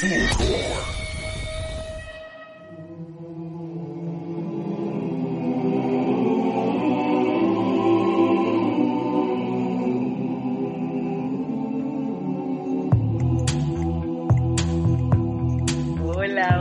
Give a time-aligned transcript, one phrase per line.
[0.00, 0.12] Hola,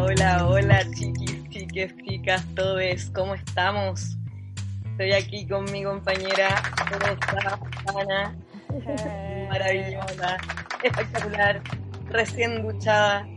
[0.01, 4.17] hola, hola, chiquis, chiques, chicas, todos, ¿cómo estamos?
[4.93, 6.59] Estoy aquí con mi compañera,
[6.91, 7.59] ¿cómo está,
[8.01, 8.35] Ana?
[9.49, 10.37] Maravillosa,
[10.81, 11.61] espectacular,
[12.09, 13.27] recién duchada.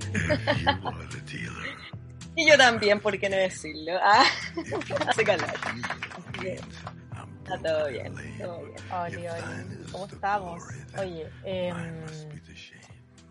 [2.36, 3.98] Y yo también, ¿por qué no decirlo?
[4.02, 4.24] Ah,
[5.08, 5.48] hace calor.
[6.42, 8.76] Está todo bien, todo bien.
[8.92, 10.62] Oli, oli, ¿cómo estamos?
[10.98, 11.74] Oye, em,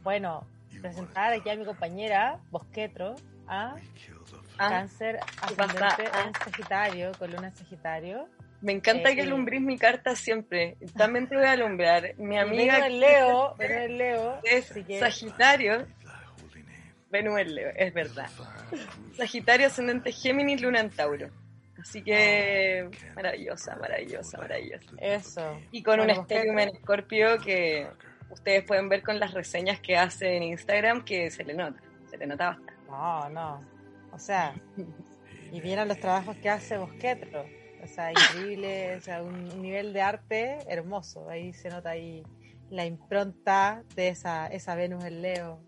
[0.03, 0.45] bueno,
[0.81, 3.15] presentar aquí a mi compañera, Bosquetro,
[3.47, 3.75] a
[4.61, 5.87] Ah, cáncer ¿qué pasa?
[5.87, 6.25] ascendente Ah.
[6.27, 8.27] en Sagitario, columna Sagitario.
[8.61, 9.23] me encanta eh, que eh.
[9.23, 10.75] alumbrís mi carta siempre.
[10.97, 12.13] También te voy a alumbrar.
[12.17, 14.65] Mi amiga Leo, en Leo, es
[14.99, 15.87] Sagitario.
[17.09, 18.29] Venus en Leo, es verdad.
[19.15, 21.29] Sagitario ascendente Géminis, Luna en Tauro.
[21.81, 24.91] Así que maravillosa, maravillosa, maravillosa.
[24.99, 25.59] eso.
[25.71, 27.87] Y con Bueno, un estereum en Escorpio que
[28.29, 32.17] ustedes pueden ver con las reseñas que hace en Instagram que se le nota, se
[32.17, 32.73] le nota bastante.
[32.89, 33.63] No, no.
[34.11, 34.53] O sea,
[35.51, 37.45] y vieron los trabajos que hace Bosquetro.
[37.81, 41.29] O sea, increíble, o sea, un, un nivel de arte hermoso.
[41.29, 42.23] Ahí se nota ahí
[42.69, 45.61] la impronta de esa, esa Venus en Leo,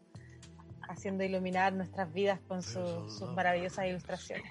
[0.92, 4.46] haciendo iluminar nuestras vidas con su- sus maravillosas ilustraciones.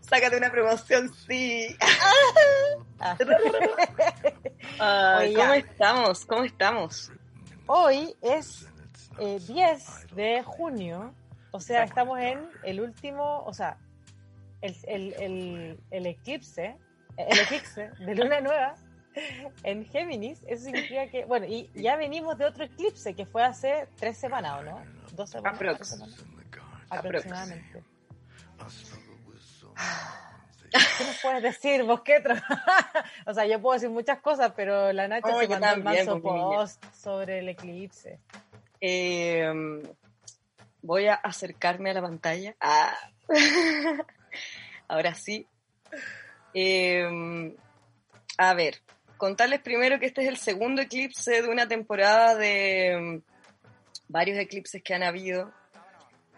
[0.00, 1.74] Sácate una promoción, sí.
[3.00, 3.16] Ah.
[5.36, 6.24] ¿Cómo estamos?
[6.26, 7.12] ¿Cómo estamos?
[7.66, 8.66] Hoy es
[9.18, 11.14] eh, 10 de junio,
[11.52, 13.78] o sea, estamos en el último, o sea,
[14.60, 16.76] el, el, el, el eclipse,
[17.16, 18.74] el eclipse de luna nueva
[19.62, 20.42] en Géminis.
[20.46, 24.60] Eso significa que, bueno, y ya venimos de otro eclipse que fue hace tres semanas,
[24.60, 24.82] ¿o no?
[25.12, 25.56] Dos semanas.
[25.56, 25.92] Aprox.
[25.92, 26.90] Aprox.
[26.90, 27.82] aproximadamente.
[30.98, 32.34] ¿Qué nos puedes decir, Bosquetro?
[33.26, 36.22] o sea, yo puedo decir muchas cosas, pero la Nacha Oh, se mandó manso niña.
[36.22, 38.18] post sobre el eclipse.
[38.80, 39.52] Eh,
[40.82, 42.56] voy a acercarme a la pantalla.
[42.60, 42.96] Ah.
[44.88, 45.46] Ahora sí.
[46.52, 47.54] Eh,
[48.36, 48.80] a ver,
[49.16, 53.22] contarles primero que este es el segundo eclipse de una temporada de mm,
[54.08, 55.52] varios eclipses que han habido.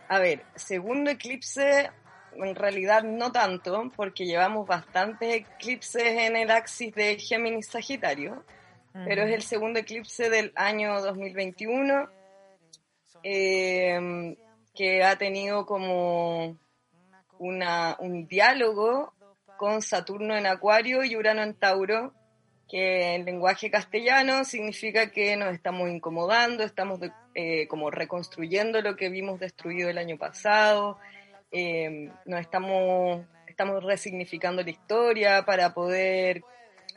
[0.09, 1.91] A ver, segundo eclipse,
[2.35, 8.45] en realidad no tanto, porque llevamos bastantes eclipses en el axis de Géminis Sagitario
[9.05, 12.09] pero es el segundo eclipse del año 2021
[13.23, 14.37] eh,
[14.75, 16.57] que ha tenido como
[17.39, 19.13] una, un diálogo
[19.59, 22.15] con Saturno en Acuario y Urano en Tauro,
[22.69, 27.01] que en lenguaje castellano significa que nos estamos incomodando, estamos
[27.35, 30.99] eh, como reconstruyendo lo que vimos destruido el año pasado,
[31.53, 36.43] eh, nos estamos, estamos resignificando la historia para poder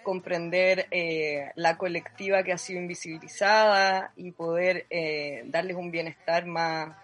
[0.03, 6.95] comprender eh, la colectiva que ha sido invisibilizada y poder eh, darles un bienestar más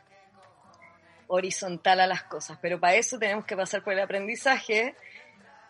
[1.27, 2.57] horizontal a las cosas.
[2.61, 4.95] Pero para eso tenemos que pasar por el aprendizaje.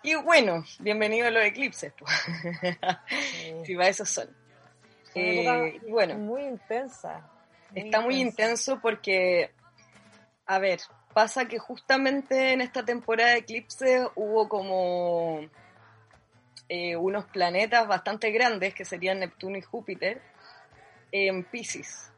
[0.05, 1.91] Y bueno, bienvenido a los eclipses.
[1.97, 2.11] pues.
[2.11, 3.55] Sí.
[3.65, 4.29] si para eso son.
[5.15, 7.27] Eh, época y bueno, muy intensa.
[7.73, 9.49] Está muy intenso porque,
[10.45, 10.79] a ver,
[11.11, 15.39] pasa que justamente en esta temporada de eclipse hubo como
[16.69, 20.21] eh, unos planetas bastante grandes, que serían Neptuno y Júpiter,
[21.11, 22.11] en Pisces,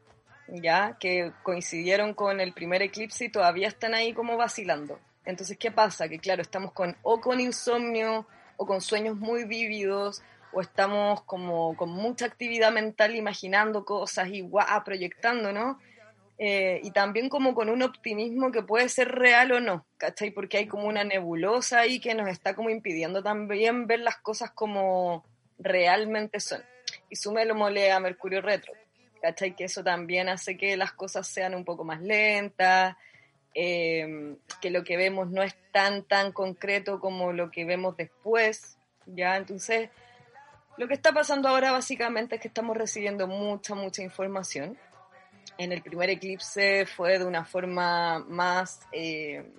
[0.48, 5.00] ya que coincidieron con el primer eclipse y todavía están ahí como vacilando.
[5.28, 6.08] Entonces, ¿qué pasa?
[6.08, 10.22] Que claro, estamos con o con insomnio o con sueños muy vívidos
[10.54, 15.78] o estamos como con mucha actividad mental imaginando cosas y guau, proyectando, ¿no?
[16.38, 20.30] Eh, y también como con un optimismo que puede ser real o no, ¿cachai?
[20.30, 24.50] Porque hay como una nebulosa ahí que nos está como impidiendo también ver las cosas
[24.52, 25.26] como
[25.58, 26.62] realmente son.
[27.10, 28.72] Y súmelo mole a Mercurio retro,
[29.20, 29.54] ¿cachai?
[29.54, 32.96] Que eso también hace que las cosas sean un poco más lentas,
[33.54, 38.78] eh, que lo que vemos no es tan, tan concreto como lo que vemos después,
[39.06, 39.36] ¿ya?
[39.36, 39.90] Entonces,
[40.76, 44.78] lo que está pasando ahora básicamente es que estamos recibiendo mucha, mucha información.
[45.56, 49.50] En el primer eclipse fue de una forma más, eh,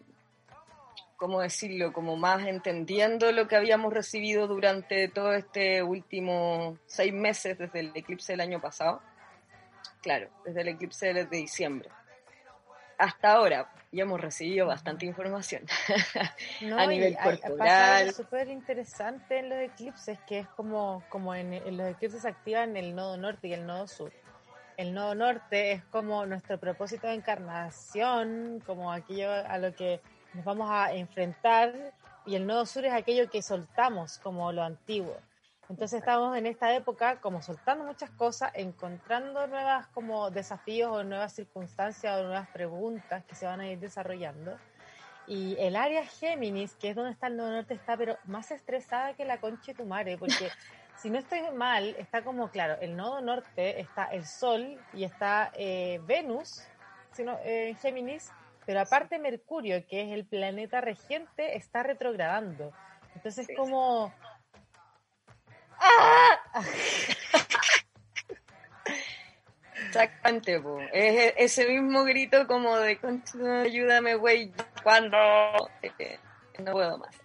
[1.18, 1.92] ¿cómo decirlo?
[1.92, 7.92] Como más entendiendo lo que habíamos recibido durante todo este último seis meses desde el
[7.96, 9.02] eclipse del año pasado.
[10.02, 11.90] Claro, desde el eclipse de diciembre.
[13.00, 15.64] Hasta ahora ya hemos recibido bastante información.
[16.62, 18.08] No, a nivel corporal.
[18.08, 22.28] algo súper interesante en los eclipses, que es como, como en, en los eclipses se
[22.28, 24.12] activan el nodo norte y el nodo sur.
[24.76, 30.02] el nodo norte es como nuestro propósito de encarnación, como aquello a lo que
[30.34, 31.74] nos vamos a enfrentar,
[32.26, 35.18] y el nodo sur es aquello que soltamos, como lo antiguo.
[35.70, 41.34] Entonces estamos en esta época como soltando muchas cosas, encontrando nuevas como desafíos o nuevas
[41.34, 44.58] circunstancias o nuevas preguntas que se van a ir desarrollando.
[45.28, 49.14] Y el área Géminis, que es donde está el nodo norte, está pero más estresada
[49.14, 50.50] que la concha de tu madre, porque
[50.98, 55.52] si no estoy mal, está como, claro, el nodo norte está el Sol y está
[55.54, 56.64] eh, Venus
[57.12, 58.32] sino, eh, en Géminis,
[58.66, 62.72] pero aparte Mercurio, que es el planeta regente, está retrogradando.
[63.16, 64.12] Entonces como...
[69.88, 70.62] Exactamente,
[70.94, 73.00] es ese mismo grito como de
[73.66, 74.52] ayúdame, güey,
[74.84, 75.18] cuando
[75.82, 76.20] eh,
[76.60, 77.16] no puedo más.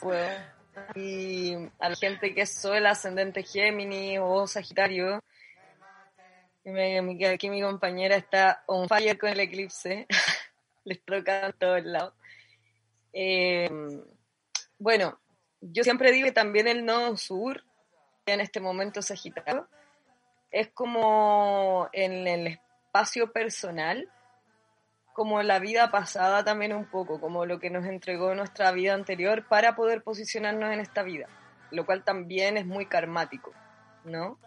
[0.00, 0.28] Puedo.
[0.94, 5.22] Y a la gente que es Sol, ascendente Géminis o Sagitario,
[6.64, 10.06] me, aquí mi compañera está on fire con el eclipse,
[10.84, 12.14] les toca a todos lados.
[13.12, 13.70] Eh,
[14.78, 15.20] bueno,
[15.60, 17.62] yo siempre digo que también el nodo sur,
[18.26, 19.68] en este momento Sagitario,
[20.50, 24.08] es como en el espacio personal,
[25.12, 29.46] como la vida pasada también un poco, como lo que nos entregó nuestra vida anterior
[29.46, 31.28] para poder posicionarnos en esta vida,
[31.70, 33.52] lo cual también es muy karmático,
[34.04, 34.38] ¿no?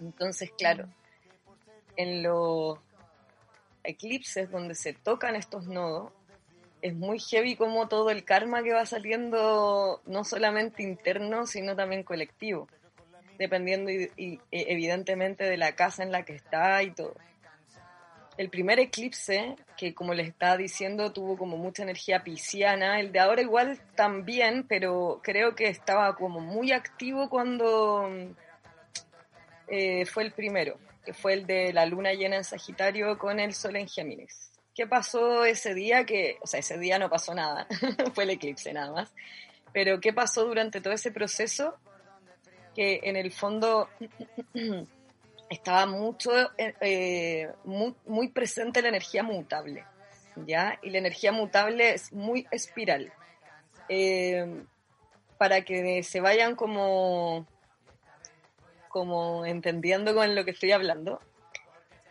[0.00, 0.88] Entonces, claro,
[1.96, 2.78] en los
[3.82, 6.12] eclipses donde se tocan estos nodos,
[6.82, 12.02] es muy heavy como todo el karma que va saliendo, no solamente interno, sino también
[12.02, 12.68] colectivo
[13.38, 17.14] dependiendo y, e, evidentemente de la casa en la que está y todo.
[18.36, 23.20] El primer eclipse, que como les estaba diciendo, tuvo como mucha energía pisciana, el de
[23.20, 28.10] ahora igual también, pero creo que estaba como muy activo cuando
[29.68, 33.54] eh, fue el primero, que fue el de la luna llena en Sagitario con el
[33.54, 34.50] sol en Géminis.
[34.74, 36.04] ¿Qué pasó ese día?
[36.04, 37.66] Que, o sea, ese día no pasó nada,
[38.14, 39.14] fue el eclipse nada más.
[39.72, 41.78] Pero ¿qué pasó durante todo ese proceso?
[42.76, 43.88] Que en el fondo
[45.50, 49.84] estaba mucho, eh, muy, presente la energía mutable,
[50.44, 50.78] ¿ya?
[50.82, 53.10] Y la energía mutable es muy espiral.
[53.88, 54.62] Eh,
[55.38, 57.46] para que se vayan como,
[58.88, 61.20] como entendiendo con lo que estoy hablando,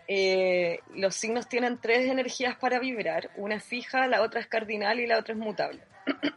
[0.08, 3.32] eh, los signos tienen tres energías para vibrar.
[3.36, 5.82] Una es fija, la otra es cardinal y la otra es mutable.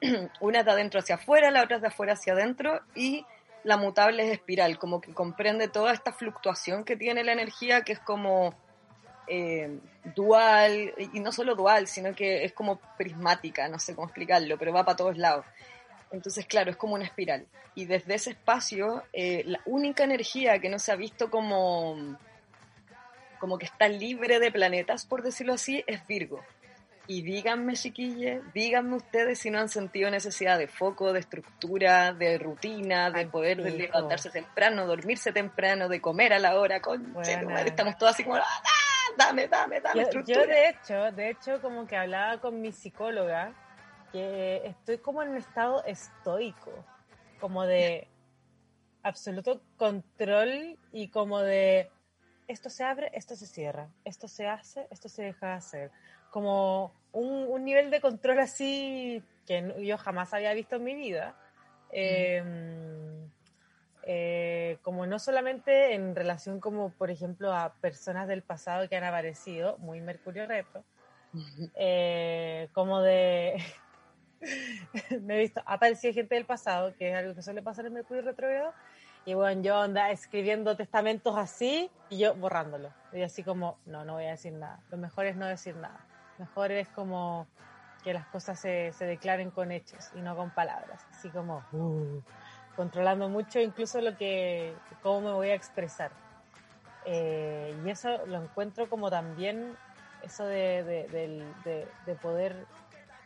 [0.40, 3.26] Una es de adentro hacia afuera, la otra es de afuera hacia adentro y
[3.68, 7.92] la mutable es espiral, como que comprende toda esta fluctuación que tiene la energía, que
[7.92, 8.54] es como
[9.26, 9.78] eh,
[10.16, 14.72] dual, y no solo dual, sino que es como prismática, no sé cómo explicarlo, pero
[14.72, 15.44] va para todos lados.
[16.10, 17.46] Entonces, claro, es como una espiral.
[17.74, 22.16] Y desde ese espacio, eh, la única energía que no se ha visto como,
[23.38, 26.42] como que está libre de planetas, por decirlo así, es Virgo.
[27.10, 32.36] Y díganme, chiquilles, díganme ustedes si no han sentido necesidad de foco, de estructura, de
[32.36, 36.82] rutina, de poder levantarse temprano, dormirse temprano, de comer a la hora.
[36.82, 38.42] con estamos todos así como, ¡Ah,
[39.16, 43.54] dame, dame, dame yo, Yo de hecho, de hecho, como que hablaba con mi psicóloga,
[44.12, 46.84] que estoy como en un estado estoico,
[47.40, 48.06] como de
[49.02, 51.90] absoluto control y como de
[52.48, 55.90] esto se abre, esto se cierra, esto se hace, esto se deja de hacer
[56.30, 61.34] como un, nivel de control así que yo jamás había visto en mi vida.
[61.90, 63.30] Em,
[64.02, 69.04] eh, como no solamente en relación como, por ejemplo, a personas del pasado que han
[69.04, 70.84] aparecido, muy Mercurio Retro,
[71.74, 73.62] eh, como de...
[75.22, 77.94] me he visto, ha aparecido gente del pasado, que es algo que suele pasar en
[77.94, 78.48] Mercurio Retro
[79.28, 82.94] y bueno, yo anda escribiendo testamentos así y yo borrándolo.
[83.12, 84.80] Y así como, no, no voy a decir nada.
[84.90, 86.00] Lo mejor es no decir nada.
[86.38, 87.46] Mejor es como
[88.02, 91.04] que las cosas se, se declaren con hechos y no con palabras.
[91.10, 92.20] Así como uh,
[92.76, 96.12] controlando mucho incluso lo que, cómo me voy a expresar.
[97.04, 99.76] Eh, y eso lo encuentro como también
[100.22, 102.66] eso de, de, de, poder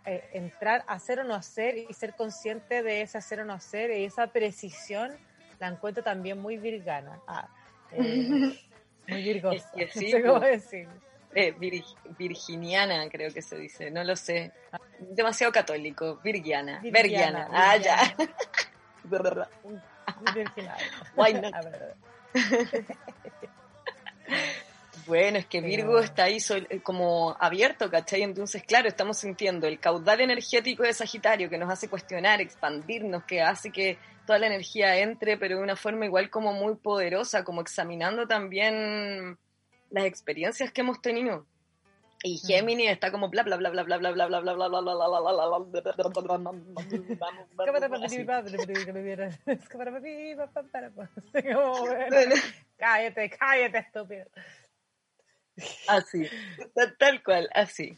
[0.05, 3.91] eh, entrar, hacer o no hacer y ser consciente de ese hacer o no hacer
[3.91, 5.11] y esa precisión
[5.59, 7.21] la encuentro también muy virgana.
[7.27, 7.49] Ah,
[7.93, 8.57] eh,
[9.09, 9.71] muy virgosa.
[9.77, 10.89] no sé cómo decir
[11.35, 11.55] eh,
[12.19, 14.53] virginiana, creo que se dice, no lo sé.
[14.99, 17.49] Demasiado católico, virgiana, virgiana.
[17.51, 18.17] Ah, ya.
[25.07, 26.39] bueno, es que Virgo está ahí
[26.83, 28.23] como abierto, ¿cachai?
[28.23, 33.43] Entonces, claro, estamos sintiendo el caudal energético de Sagitario que nos hace cuestionar, expandirnos, que
[33.43, 37.61] hace que toda la energía entre, pero de una forma igual como muy poderosa, como
[37.61, 39.39] examinando también
[39.93, 41.47] las experiencias que hemos tenido.
[42.25, 44.71] Y Gemini está como bla bla bla bla bla bla bla bla bla bla bla
[44.71, 45.59] bla bla
[52.77, 54.27] Cállate, cállate, estúpido.
[55.89, 56.29] Así,
[56.99, 57.97] tal cual, así.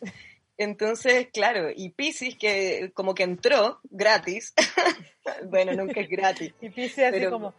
[0.56, 4.54] Entonces, claro, y Pisces que como que entró gratis,
[5.44, 6.54] bueno, nunca es gratis.
[6.60, 7.52] Y Pisces así como,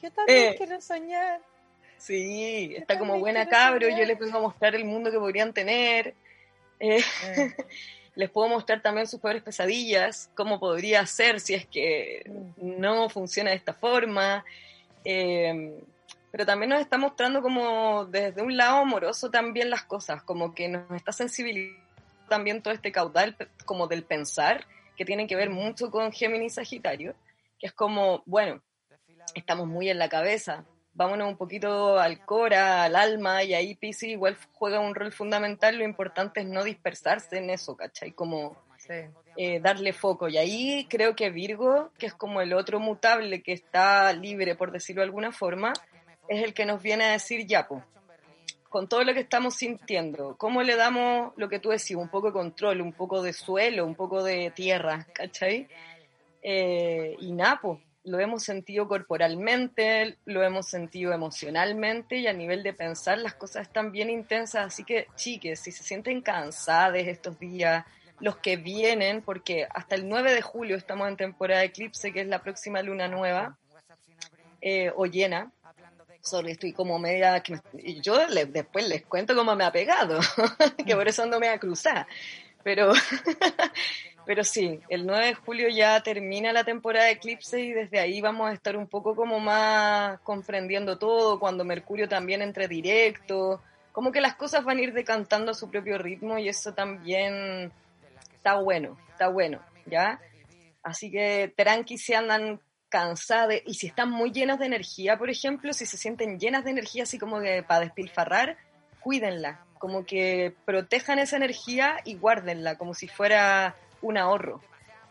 [0.00, 1.42] yo también quiero soñar.
[2.02, 6.14] Sí, está como buena cabro, yo les vengo a mostrar el mundo que podrían tener.
[6.80, 7.00] Eh,
[8.16, 13.50] les puedo mostrar también sus peores pesadillas, cómo podría ser si es que no funciona
[13.50, 14.44] de esta forma.
[15.04, 15.80] Eh,
[16.32, 20.68] pero también nos está mostrando como desde un lado amoroso también las cosas, como que
[20.68, 21.80] nos está sensibilizando
[22.28, 24.66] también todo este caudal como del pensar,
[24.96, 27.14] que tiene que ver mucho con Géminis Sagitario,
[27.60, 28.60] que es como, bueno,
[29.34, 34.10] estamos muy en la cabeza, vámonos un poquito al cora, al alma, y ahí Pisces
[34.10, 38.12] igual juega un rol fundamental, lo importante es no dispersarse en eso, ¿cachai?
[38.12, 38.56] Como
[39.36, 40.28] eh, darle foco.
[40.28, 44.72] Y ahí creo que Virgo, que es como el otro mutable que está libre, por
[44.72, 45.72] decirlo de alguna forma,
[46.28, 47.82] es el que nos viene a decir, ya, pues,
[48.68, 52.28] con todo lo que estamos sintiendo, ¿cómo le damos lo que tú decís, un poco
[52.28, 55.68] de control, un poco de suelo, un poco de tierra, ¿cachai?
[56.42, 62.72] Eh, y Napo, lo hemos sentido corporalmente, lo hemos sentido emocionalmente y a nivel de
[62.72, 67.84] pensar las cosas están bien intensas, así que chiques, si se sienten cansadas estos días,
[68.18, 72.20] los que vienen, porque hasta el 9 de julio estamos en temporada de eclipse, que
[72.20, 73.56] es la próxima luna nueva,
[74.60, 75.50] eh, o llena,
[76.20, 77.42] solo estoy como media,
[77.74, 80.20] y yo después les cuento cómo me ha pegado,
[80.86, 82.06] que por eso ando media cruzada,
[82.62, 82.92] pero,
[84.24, 88.20] pero sí, el 9 de julio ya termina la temporada de eclipse y desde ahí
[88.20, 93.60] vamos a estar un poco como más comprendiendo todo, cuando Mercurio también entre directo,
[93.92, 97.72] como que las cosas van a ir decantando a su propio ritmo y eso también
[98.34, 100.20] está bueno, está bueno, ¿ya?
[100.82, 105.72] Así que tranqui se andan cansadas y si están muy llenas de energía, por ejemplo,
[105.72, 108.56] si se sienten llenas de energía así como de, para despilfarrar,
[109.00, 114.60] cuídenla, como que protejan esa energía y guárdenla como si fuera un ahorro.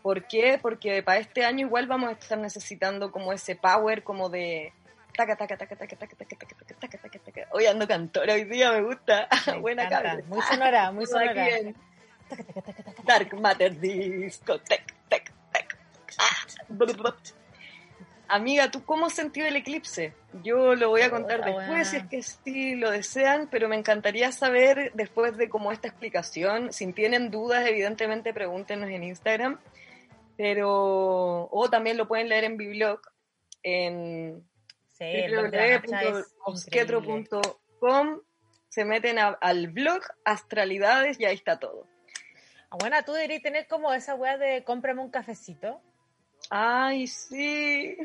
[0.02, 0.58] ¿Por qué?
[0.60, 4.72] Porque para este año igual vamos a estar necesitando como ese power como de
[5.16, 8.44] taca taca taca taca taca taca taca taca taca taca taca hoy ando cantora hoy
[8.44, 9.28] día me gusta
[9.60, 11.46] buena cabra muy sonora muy sonora
[13.04, 15.76] Dark Matter Disco tec tec tec
[18.32, 20.14] Amiga, ¿tú cómo has sentido el eclipse?
[20.42, 24.32] Yo lo voy a contar después, si es que sí lo desean, pero me encantaría
[24.32, 29.60] saber, después de como esta explicación, si tienen dudas, evidentemente pregúntenos en Instagram,
[30.38, 33.02] pero, o también lo pueden leer en Biblog,
[33.62, 34.42] en
[34.88, 35.04] sí,
[38.70, 41.86] se meten al blog Astralidades y ahí está todo.
[42.70, 45.82] Ah, bueno, tú deberías tener como esa weá de cómprame un cafecito.
[46.48, 47.98] Ay, sí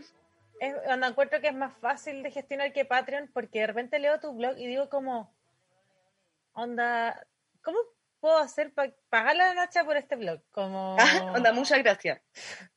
[0.59, 4.19] es, cuando encuentro que es más fácil de gestionar que Patreon porque de repente leo
[4.19, 5.33] tu blog y digo como,
[6.53, 7.25] onda,
[7.61, 7.77] ¿cómo
[8.19, 10.41] puedo hacer para pagar la Nacha por este blog?
[10.51, 10.95] Como,
[11.35, 12.21] onda, muchas gracias.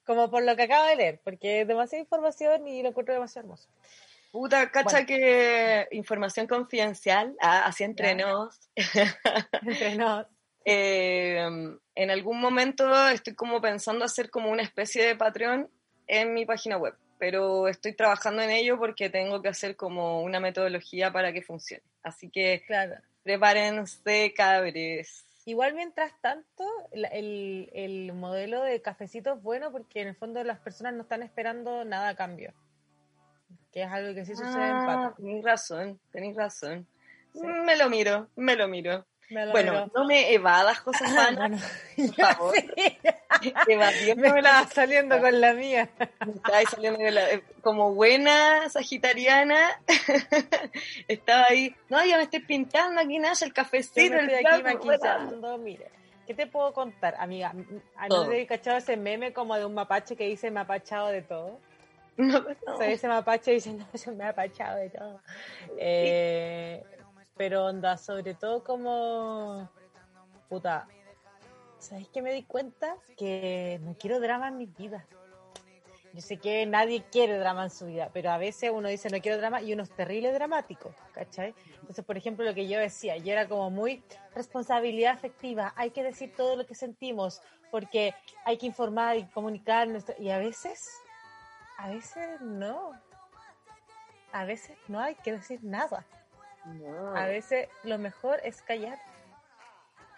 [0.05, 3.47] Como por lo que acabo de leer, porque es demasiada información y lo encuentro demasiado
[3.47, 3.69] hermoso.
[4.33, 8.71] Puta, cacha que información confidencial, ah, así entre nos.
[9.63, 10.27] entre nos.
[10.65, 11.49] Eh,
[11.95, 15.69] en algún momento estoy como pensando hacer como una especie de Patreon
[16.07, 20.41] en mi página web pero estoy trabajando en ello porque tengo que hacer como una
[20.41, 21.85] metodología para que funcione.
[22.03, 22.95] Así que claro.
[23.23, 25.27] prepárense, cabres.
[25.45, 30.61] Igual mientras tanto, el, el, modelo de cafecito es bueno porque en el fondo las
[30.61, 32.55] personas no están esperando nada a cambio.
[33.71, 35.15] Que es algo que sí sucede en Pato.
[35.17, 36.87] Tenéis razón, tenéis razón.
[37.35, 39.07] Me lo miro, me lo miro.
[39.31, 41.51] Bueno, no me evadas, José Juana,
[41.97, 42.55] por favor.
[44.17, 45.89] me estaba saliendo con la mía.
[46.27, 47.23] Me estaba saliendo con la,
[47.63, 49.61] como buena sagitariana.
[51.09, 55.91] estaba ahí, no, ya me estoy pintando aquí, nada, el cafecito, el aquí maquillando, mire.
[56.27, 57.53] ¿Qué te puedo contar, amiga?
[58.09, 61.09] ¿No te he cachado ese meme como de un mapache que dice me ha pachado
[61.09, 61.59] de todo?
[62.17, 62.75] No, no.
[62.75, 65.21] O sea, ese mapache dice, no, se me ha pachado de todo.
[65.79, 66.83] Eh,
[67.41, 69.67] pero onda, sobre todo como,
[70.51, 70.87] puta,
[71.79, 72.99] ¿sabes qué me di cuenta?
[73.17, 75.07] Que no quiero drama en mi vida.
[76.13, 79.23] Yo sé que nadie quiere drama en su vida, pero a veces uno dice no
[79.23, 81.55] quiero drama y uno es terrible dramático, ¿cachai?
[81.81, 84.05] Entonces, por ejemplo, lo que yo decía, yo era como muy
[84.35, 89.89] responsabilidad afectiva, hay que decir todo lo que sentimos, porque hay que informar y comunicar,
[90.19, 90.91] y a veces,
[91.79, 92.91] a veces no,
[94.31, 96.05] a veces no hay que decir nada.
[97.17, 98.99] A veces lo mejor es callar.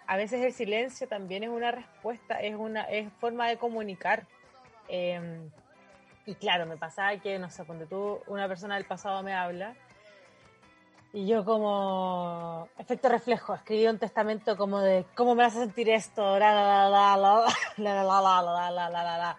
[0.06, 4.26] A veces el silencio también es una respuesta, es una es forma de comunicar.
[4.88, 5.50] Em,
[6.26, 9.74] y claro, me pasaba que, no sé, cuando tú, una persona del pasado me habla,
[11.14, 15.90] y yo como efecto reflejo, escribí un testamento como de cómo me vas a sentir
[15.90, 17.46] esto, la la la la
[17.76, 19.36] la la la la la la la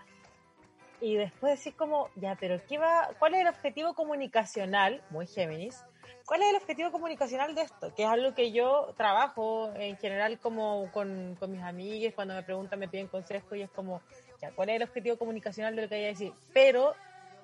[1.04, 5.04] y después decís como, ya, pero ¿qué va, ¿cuál es el objetivo comunicacional?
[5.10, 5.84] Muy Géminis.
[6.26, 7.94] ¿Cuál es el objetivo comunicacional de esto?
[7.94, 12.44] Que es algo que yo trabajo en general como con, con mis amigas, cuando me
[12.44, 14.02] preguntan, me piden consejo y es como,
[14.42, 16.34] ya, ¿cuál es el objetivo comunicacional de lo que hay a decir?
[16.54, 16.94] Pero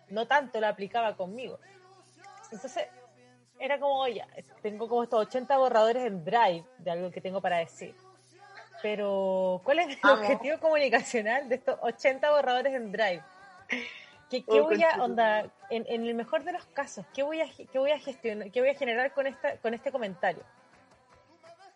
[0.09, 1.59] no tanto lo aplicaba conmigo.
[2.51, 2.88] Entonces,
[3.59, 4.27] era como, ya,
[4.62, 7.93] tengo como estos 80 borradores en Drive de algo que tengo para decir.
[8.81, 13.24] Pero, ¿cuál es el objetivo comunicacional de estos 80 borradores en Drive?
[14.29, 17.48] ¿Qué, qué voy a, onda, en, en, el mejor de los casos, qué voy a,
[17.71, 20.43] qué voy a gestionar, qué voy a generar con, esta, con este comentario?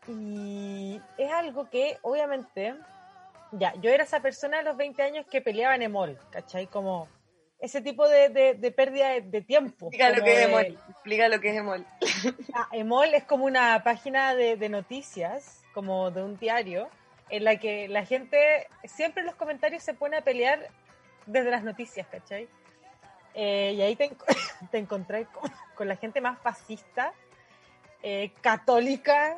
[0.07, 2.75] Y es algo que, obviamente,
[3.51, 6.67] ya, yo era esa persona a los 20 años que peleaba en Emol, ¿cachai?
[6.67, 7.07] Como
[7.60, 9.88] ese tipo de, de, de pérdida de, tiempo.
[9.88, 10.77] Explica lo que es Emol.
[10.89, 11.86] Explica lo que es Emol.
[12.53, 16.89] Ah, Emol es como una página de, de noticias, como de un diario,
[17.29, 20.69] en la que la gente siempre en los comentarios se pone a pelear
[21.25, 22.48] desde las noticias, ¿cachai?
[23.34, 24.12] Eh, y ahí te,
[24.72, 25.27] te encontré
[25.75, 27.13] con, la gente más fascista,
[28.01, 29.38] eh, católica,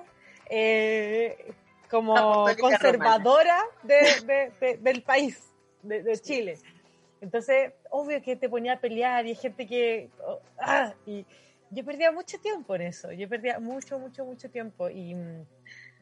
[0.50, 1.54] eh,
[1.90, 6.58] como conservadora de, de, del país, de, Chile.
[7.22, 10.10] Entonces, obvio que te ponía a pelear y hay gente que...
[10.26, 11.26] Oh, ah, y
[11.72, 15.46] yo perdía mucho tiempo en eso, yo perdía mucho, mucho, mucho tiempo y mm,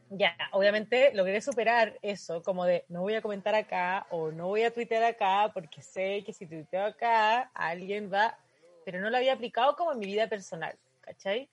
[0.10, 4.64] ya, obviamente logré superar eso, como de no voy a comentar acá o no voy
[4.64, 8.38] a tuitear acá porque sé que si tuiteo acá alguien va,
[8.86, 11.50] pero no lo había aplicado como en mi vida personal, ¿cachai?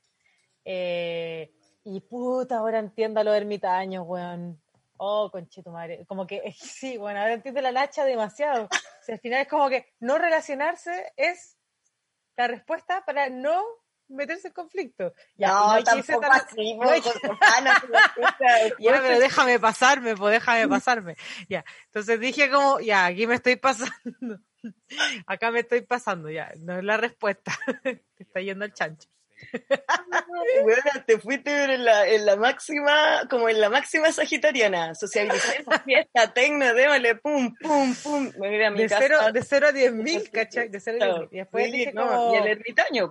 [0.64, 1.50] Eh,
[1.84, 4.60] y puta, ahora entiendo a los ermitaños, weón.
[4.98, 6.04] Oh, conchito madre.
[6.06, 8.64] Como que sí, bueno, ahora entiendo la lacha demasiado.
[8.64, 11.56] O al final es como que no relacionarse es
[12.36, 13.62] la respuesta para no
[14.10, 15.14] meterse en conflicto.
[15.36, 16.32] Ya, no, no tampoco tan...
[16.32, 16.96] así, no
[18.78, 21.16] ya, pero déjame pasarme, pues déjame pasarme.
[21.48, 24.40] Ya, entonces dije como, ya, aquí me estoy pasando.
[25.26, 27.52] Acá me estoy pasando, ya, no es la respuesta.
[27.82, 29.08] Te está yendo el chancho.
[30.62, 36.34] bueno, te fuiste en la, en la máxima, como en la máxima sagitariana, sociabilizar fiesta,
[36.34, 38.30] tecno, démosle, pum, pum, pum.
[38.38, 39.00] Me a mi de, casa.
[39.00, 40.68] Cero, de cero a diez mil, ¿cachai?
[40.68, 41.28] De cero a diez mil.
[41.32, 42.34] Y después dije no, como...
[42.34, 43.10] Y el ermitaño,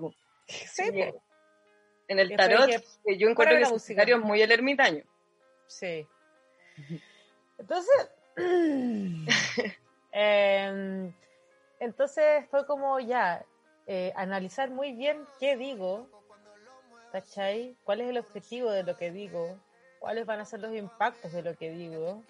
[0.50, 0.72] pues.
[0.72, 1.14] Sí,
[2.08, 2.70] en el tarot,
[3.06, 5.04] que yo encuentro que Sagitario es muy el ermitaño.
[5.68, 6.08] Sí.
[7.58, 8.10] Entonces,
[10.14, 11.12] eh,
[11.80, 13.46] entonces fue como ya,
[13.86, 16.08] eh, analizar muy bien qué digo,
[17.12, 17.76] ¿cachai?
[17.84, 19.58] ¿Cuál es el objetivo de lo que digo?
[20.00, 22.24] ¿Cuáles van a ser los impactos de lo que digo?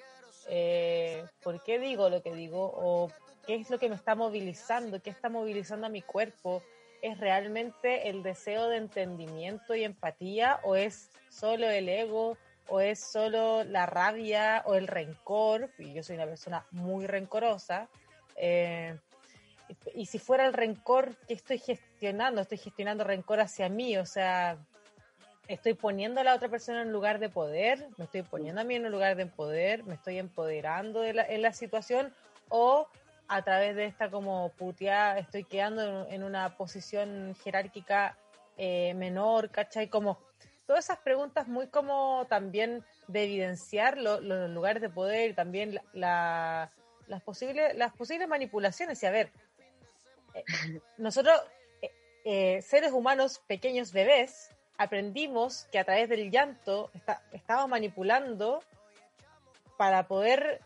[0.48, 2.72] Eh, ¿Por qué digo lo que digo?
[2.76, 3.12] ¿O
[3.46, 5.02] qué es lo que me está movilizando?
[5.02, 6.64] ¿Qué está movilizando a mi cuerpo?
[7.02, 13.00] Es realmente el deseo de entendimiento y empatía o es solo el ego o es
[13.00, 17.90] solo la rabia o el rencor, y yo soy una persona muy rencorosa,
[18.36, 18.96] eh,
[19.94, 24.58] y si fuera el rencor que estoy gestionando, estoy gestionando rencor hacia mí, o sea,
[25.48, 28.64] estoy poniendo a la otra persona en un lugar de poder, me estoy poniendo a
[28.64, 32.14] mí en un lugar de poder, me estoy empoderando en la situación,
[32.50, 32.88] o
[33.30, 38.18] a través de esta como puteada estoy quedando en, una posición jerárquica
[38.58, 39.88] eh, menor, ¿cachai?
[39.88, 40.18] Como
[40.66, 46.72] todas esas preguntas muy como también de evidenciar los lugares de poder y también la,
[47.08, 49.02] las, posibles, las posibles manipulaciones.
[49.04, 49.32] Y a ver,
[50.34, 50.44] eh,
[50.98, 51.40] nosotros,
[52.26, 58.64] eh, seres humanos pequeños bebés, aprendimos que a través del llanto está, estábamos manipulando
[59.78, 60.62] para poder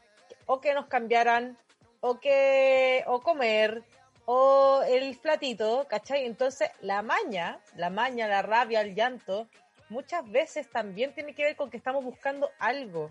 [0.45, 1.57] o que nos cambiaran
[2.05, 3.81] o que o comer
[4.25, 6.25] o el platito, ¿cachai?
[6.25, 9.47] Entonces la maña, la maña, la rabia, el llanto,
[9.87, 13.09] muchas veces también tiene que ver con que estamos buscando algo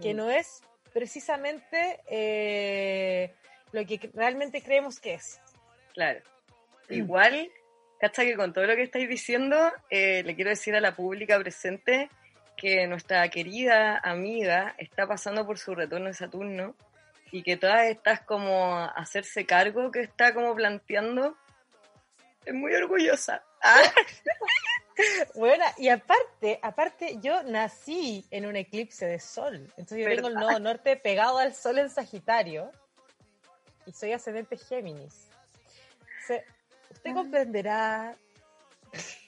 [0.00, 0.16] que mm.
[0.16, 0.60] no es
[0.92, 3.32] precisamente eh,
[3.70, 5.40] lo que realmente creemos que es.
[5.94, 6.20] Claro.
[6.88, 7.48] Igual,
[8.00, 8.26] ¿cachai?
[8.26, 9.56] Que con todo lo que estáis diciendo,
[9.88, 12.10] eh, le quiero decir a la pública presente
[12.56, 16.74] que nuestra querida amiga está pasando por su retorno de Saturno
[17.32, 21.36] y que todas estas como hacerse cargo que está como planteando,
[22.44, 23.42] es muy orgullosa.
[23.62, 23.82] Ah.
[25.34, 29.54] Bueno, y aparte, aparte, yo nací en un eclipse de sol.
[29.78, 32.70] Entonces yo tengo el nodo norte pegado al sol en Sagitario.
[33.86, 35.28] Y soy ascendente Géminis.
[36.20, 36.44] usted
[37.06, 37.14] ah.
[37.14, 38.16] comprenderá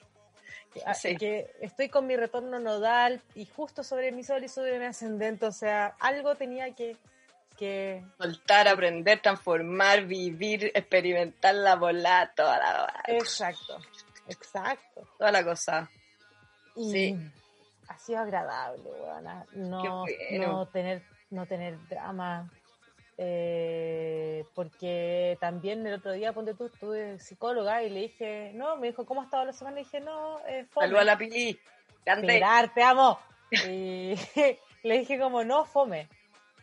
[0.87, 4.87] Así que estoy con mi retorno nodal y justo sobre mi sol y sobre mi
[4.87, 6.97] ascendente, o sea, algo tenía que...
[7.57, 8.05] que...
[8.19, 13.03] Soltar, aprender, transformar, vivir, experimentar la bola, toda la...
[13.07, 13.79] Exacto,
[14.29, 15.07] exacto.
[15.19, 15.91] Toda la cosa.
[16.77, 17.19] Y sí.
[17.89, 19.47] ha sido agradable, weona.
[19.53, 22.51] No, no tener, no tener drama.
[23.17, 28.89] Eh, porque también el otro día, ponte tú, estuve psicóloga y le dije, no, me
[28.89, 29.81] dijo, ¿cómo ha estado la semana?
[29.81, 30.99] Y dije, no, eh, fome.
[30.99, 31.59] a la pili.
[32.05, 33.19] Esperar, te amo.
[33.69, 34.15] y
[34.83, 36.09] le dije como, no, fome.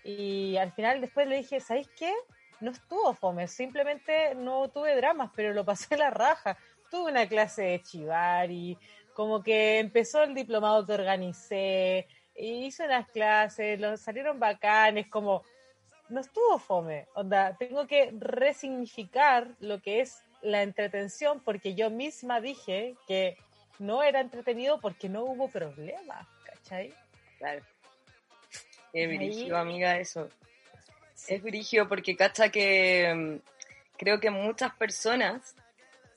[0.04, 2.14] Y al final después le dije, ¿sabéis qué?
[2.60, 6.58] No estuvo fome, simplemente no tuve dramas, pero lo pasé la raja.
[6.90, 8.78] Tuve una clase de chivar y
[9.14, 15.44] como que empezó el diplomado que organicé, hice unas clases, los salieron bacanes, como
[16.10, 17.08] no estuvo fome.
[17.16, 23.38] Onda, tengo que resignificar lo que es la entretención porque yo misma dije que
[23.80, 26.94] no era entretenido porque no hubo problema, ¿cachai?
[27.38, 27.64] Claro.
[28.94, 30.30] Es brígido, amiga, eso.
[31.28, 35.56] Es brígido porque, cacha, que mm, creo que muchas personas,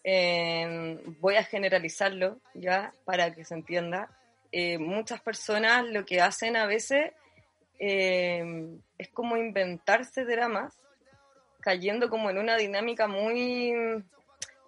[0.02, 4.08] em, voy a generalizarlo ya para que se entienda,
[4.52, 7.12] eh, muchas personas lo que hacen a veces
[7.78, 10.74] Em, es como inventarse dramas,
[11.60, 13.74] cayendo como en una dinámica muy,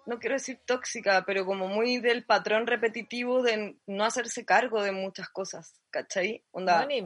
[0.07, 4.93] no quiero decir tóxica, pero como muy del patrón repetitivo de no hacerse cargo de
[4.93, 6.43] muchas cosas, ¿cachai?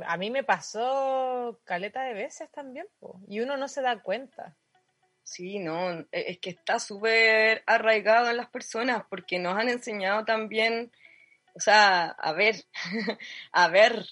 [0.06, 2.86] a mí me pasó caleta de veces también,
[3.28, 4.56] y uno no se da cuenta.
[5.24, 10.24] Sí, no, e, es que está súper arraigado en las personas porque nos han enseñado
[10.24, 10.92] también,
[11.56, 12.56] o sea, a ver,
[13.52, 14.06] a ver,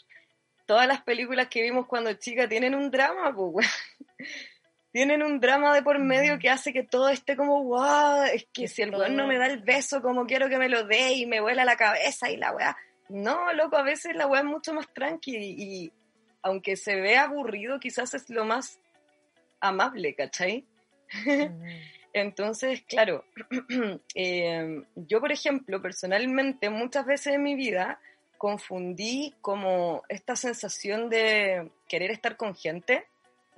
[0.66, 3.68] todas las películas que vimos cuando chica tienen un drama, pues,
[4.92, 8.68] Tienen un drama de por medio que hace que todo esté como, wow, es que
[8.68, 11.26] si el weón no me da el beso como quiero que me lo dé y
[11.28, 12.76] me vuela la cabeza y la weá.
[13.10, 15.92] No, loco, a veces la weá es mucho más tranqui y,
[16.42, 18.80] aunque se vea aburrido, quizás es lo más
[19.60, 20.66] amable, ¿cachai?
[22.14, 23.26] Entonces, claro,
[24.16, 28.00] eh, yo por ejemplo, personalmente, muchas veces en mi vida
[28.38, 33.06] confundí como esta sensación de querer estar con gente,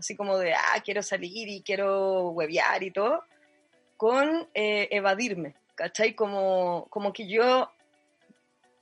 [0.01, 3.23] así como de, ah, quiero salir y quiero huevear y todo,
[3.97, 6.15] con eh, evadirme, ¿cachai?
[6.15, 7.71] Como, como que yo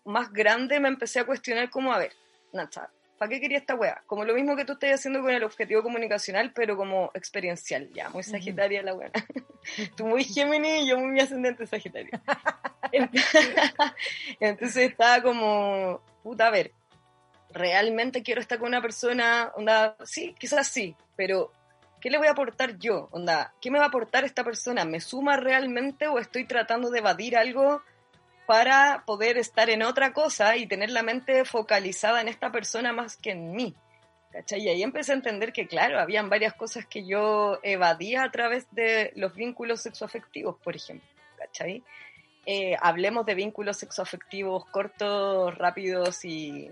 [0.05, 2.13] más grande me empecé a cuestionar como, a ver,
[2.53, 4.01] Nacha, ¿para qué quería esta wea?
[4.08, 8.10] Como lo mismo que tú estás haciendo con el objetivo comunicacional, pero como experiencial, ya,
[8.10, 9.12] muy sagitaria la wea.
[9.97, 12.12] tú muy Géminis y yo muy ascendente sagitario.
[14.39, 16.71] Entonces estaba como, puta, a ver,
[17.51, 19.51] ¿realmente quiero estar con una persona?
[19.55, 21.51] Onda, sí, quizás sí, pero
[21.99, 23.09] ¿qué le voy a aportar yo?
[23.12, 24.85] Onda, ¿qué me va a aportar esta persona?
[24.85, 27.81] ¿Me suma realmente o estoy tratando de evadir algo
[28.45, 33.17] para poder estar en otra cosa y tener la mente focalizada en esta persona más
[33.17, 33.75] que en mí?
[34.31, 34.62] ¿Cachai?
[34.62, 38.67] Y ahí empecé a entender que, claro, habían varias cosas que yo evadía a través
[38.71, 41.07] de los vínculos sexoafectivos, por ejemplo.
[41.35, 41.83] ¿Cachai?
[42.45, 46.69] Eh, hablemos de vínculos sexoafectivos cortos, rápidos y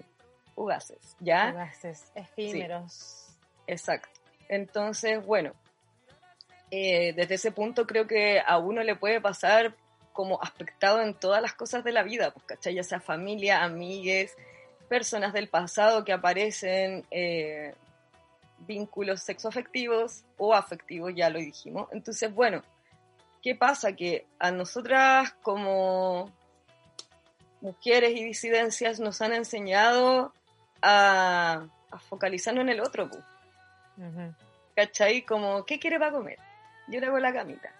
[0.58, 1.52] fugaces, ¿ya?
[1.52, 3.28] Fugaces, efímeros.
[3.68, 4.20] exacto.
[4.50, 5.54] Entonces, bueno,
[6.72, 9.76] eh, desde ese punto creo que a uno le puede pasar
[10.14, 12.74] como aspectado en todas las cosas de la vida, pues, ¿cachai?
[12.74, 14.36] Ya sea familia, amigues,
[14.90, 17.76] personas del pasado que aparecen, eh,
[18.66, 21.88] vínculos sexoafectivos o afectivos, ya lo dijimos.
[21.92, 22.64] Entonces, bueno,
[23.44, 23.94] ¿qué pasa?
[23.94, 26.32] Que a nosotras como
[27.62, 30.34] mujeres y disidencias nos han enseñado
[30.82, 31.68] a,
[32.10, 33.10] focalizarnos en el otro.
[34.76, 35.24] ¿Cachai?
[35.24, 36.38] Como, ¿qué quiere para comer?
[36.88, 37.72] Yo le hago la camita.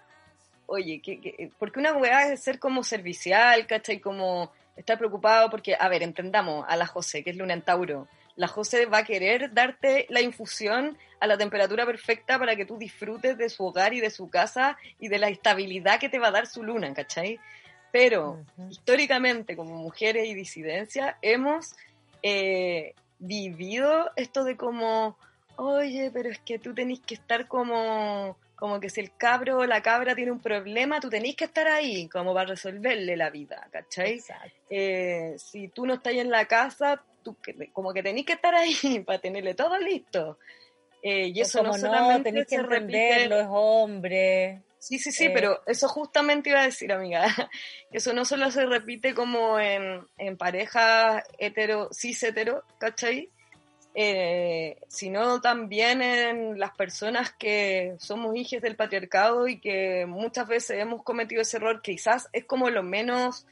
[0.66, 4.00] Oye, ¿qué, porque una weá es ser como servicial, ¿cachai?
[4.00, 8.08] Como estar preocupado porque, a ver, entendamos a la José, que es luna en Tauro.
[8.36, 12.78] La José va a querer darte la infusión a la temperatura perfecta para que tú
[12.78, 16.28] disfrutes de su hogar y de su casa y de la estabilidad que te va
[16.28, 17.40] a dar su luna, ¿cachai?
[17.90, 21.74] Pero históricamente, como mujeres y disidencias, hemos
[22.22, 25.16] eh, vivido esto de como,
[25.56, 29.66] oye, pero es que tú tenés que estar como, como que si el cabro o
[29.66, 33.68] la cabra tiene un problema, tú tenés que estar ahí como para resolverle la vida,
[33.70, 34.20] ¿cachai?
[34.70, 37.36] Eh, si tú no estás en la casa, tú
[37.72, 38.72] como que tenés que estar ahí
[39.06, 40.38] para tenerle todo listo.
[41.02, 44.62] Eh, y eso no solamente no, que entenderlo, es hombre.
[44.78, 47.22] Sí, sí, sí, eh, pero eso justamente iba a decir, amiga.
[47.90, 53.30] Eso no solo se repite como en, en parejas hetero, cis hetero, ¿cachai?
[53.94, 60.78] Eh, sino también en las personas que somos hijos del patriarcado y que muchas veces
[60.78, 63.46] hemos cometido ese error, quizás es como lo menos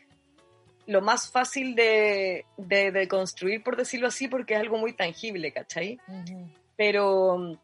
[0.86, 5.98] lo más fácil de, de, construir, por decirlo así, porque es algo muy tangible, ¿cachai?
[6.76, 7.58] Pero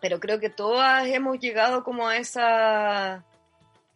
[0.00, 3.24] pero creo que todas hemos llegado como a esa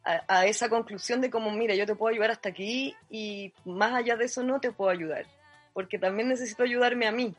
[0.05, 4.17] a, esa conclusión de como, mira, yo te puedo ayudar hasta aquí y más allá
[4.17, 5.27] de eso no te puedo ayudar,
[5.73, 7.35] porque también necesito ayudarme a mí,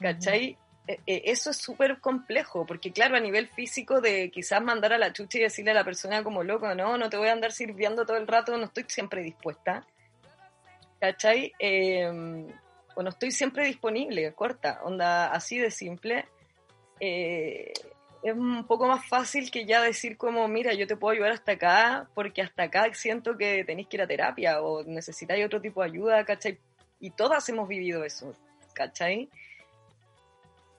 [0.00, 0.58] ¿cachai?
[0.86, 4.98] E, e, eso es súper complejo, porque claro, a nivel físico de quizás mandar a
[4.98, 7.52] la chucha y decirle a la persona como loco, no, no te voy a andar
[7.52, 9.86] sirviendo todo el rato, no estoy siempre dispuesta,
[11.00, 11.52] ¿cachai?
[11.58, 12.46] Em,
[12.94, 16.26] o no estoy siempre disponible, corta, onda así de simple.
[17.00, 17.72] Eh,
[18.22, 21.52] es un poco más fácil que ya decir como, mira, yo te puedo ayudar hasta
[21.52, 25.82] acá, porque hasta acá siento que tenéis que ir a terapia o necesitáis otro tipo
[25.82, 26.58] de ayuda, ¿cachai?
[27.00, 28.32] Y todas hemos vivido eso,
[28.74, 29.28] ¿cachai?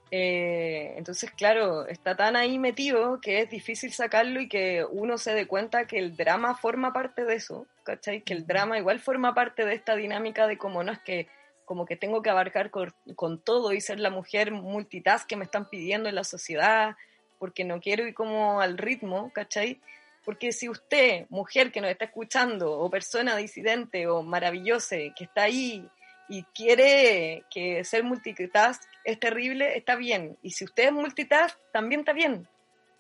[0.10, 5.34] Eh, entonces, claro, está tan ahí metido que es difícil sacarlo y que uno se
[5.34, 8.22] dé cuenta que el drama forma parte de eso, ¿cachai?
[8.22, 11.28] Que el drama igual forma parte de esta dinámica de como no es que
[11.66, 15.46] como que tengo que abarcar con, con todo y ser la mujer multitask que me
[15.46, 16.96] están pidiendo en la sociedad,
[17.44, 19.82] porque no quiero ir como al ritmo, ¿cachai?
[20.24, 25.44] Porque si usted, mujer que nos está escuchando, o persona disidente, o maravillosa, que está
[25.44, 25.86] ahí
[26.30, 30.38] y quiere que ser multitask es terrible, está bien.
[30.42, 32.48] Y si usted es multitask, también está bien.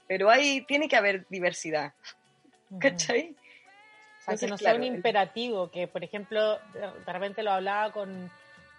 [0.10, 1.94] Pero ahí tiene que haber diversidad.
[2.82, 3.38] ¿Cachai?
[4.20, 8.30] O sea, que no sea un imperativo, que por ejemplo, de repente lo hablaba con,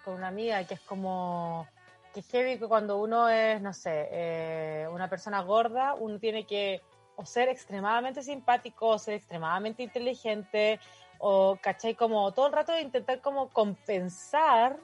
[0.03, 1.67] con una amiga, que es como,
[2.15, 6.81] que heavy que cuando uno es, no sé, eh, una persona gorda, uno tiene que
[7.17, 10.79] o ser extremadamente simpático, o ser extremadamente inteligente,
[11.19, 11.93] o, ¿cachai?
[11.93, 14.79] Como todo el rato intentar como compensar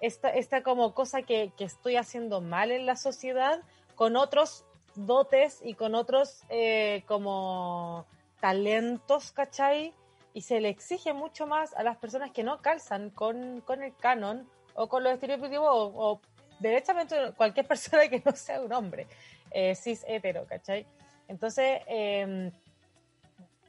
[0.00, 3.60] esta, esta como cosa que, que estoy haciendo mal en la sociedad
[3.96, 4.64] con otros
[4.94, 8.06] dotes y con otros eh, como
[8.40, 9.94] talentos, ¿cachai?
[10.32, 13.96] Y se le exige mucho más a las personas que no calzan con, con el
[13.96, 16.20] canon o con los estereotipos o, o
[16.58, 19.06] derechamente cualquier persona que no sea un hombre
[19.50, 20.86] eh, cis hetero, ¿cachai?
[21.26, 22.48] Entonces, em,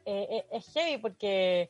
[0.05, 1.69] eh, eh, es heavy porque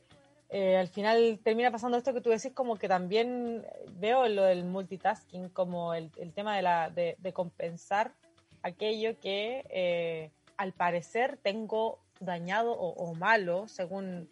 [0.52, 3.64] al final termina pasando esto que tú decís, como que también
[4.00, 8.14] veo lo del multitasking como el, tema de, la, de, compensar
[8.62, 14.28] aquello que al parecer tengo dañado o, o malo según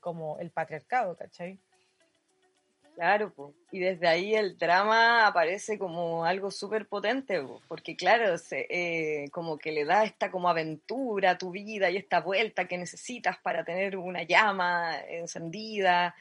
[0.00, 1.60] como el patriarcado, ¿cachai?
[3.00, 3.32] Claro,
[3.70, 9.56] y desde ahí el drama aparece como algo súper potente, porque claro, se, eh, como
[9.56, 13.64] que le da esta como aventura a tu vida y esta vuelta que necesitas para
[13.64, 16.14] tener una llama encendida.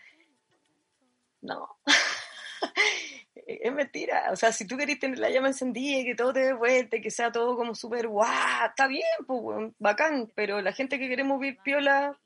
[1.41, 1.67] No,
[3.45, 4.29] es mentira.
[4.31, 6.95] O sea, si tú querés tener la llama encendida y que todo te dé vuelta
[6.95, 11.09] y que sea todo como súper guau, está bien, pues, bacán, pero la gente que
[11.09, 12.17] queremos vivir piola,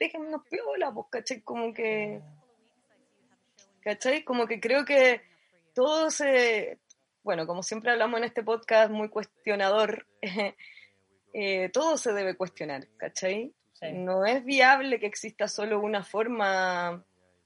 [0.00, 2.20] déjennos piola, pues, caché, como que
[3.82, 4.24] ¿cachai?
[4.24, 5.22] Como que creo que
[5.74, 6.78] todo se,
[7.22, 10.06] bueno, como siempre hablamos en este podcast muy cuestionador,
[11.32, 13.52] eh, todo se debe cuestionar, ¿cachai?
[13.92, 17.02] No es viable que exista solo una forma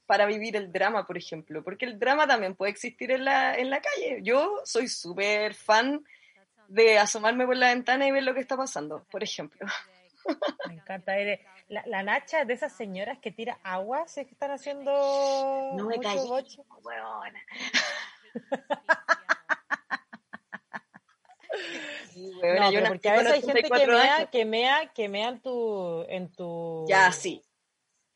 [0.06, 3.70] para vivir el drama, por ejemplo, porque el drama también puede existir en la, en
[3.70, 4.18] la calle.
[4.22, 6.04] Yo soy súper fan
[6.68, 9.66] de asomarme por la ventana y ver lo que está pasando, por ejemplo.
[10.68, 11.14] Me encanta.
[11.68, 15.72] La, la Nacha es de esas señoras que tira agua, si es que están haciendo.
[15.76, 16.24] No me calles,
[22.16, 26.04] no, pero porque a veces hay gente que mea, que mea, que mea en tu,
[26.08, 26.84] en tu...
[26.88, 27.42] Ya, sí.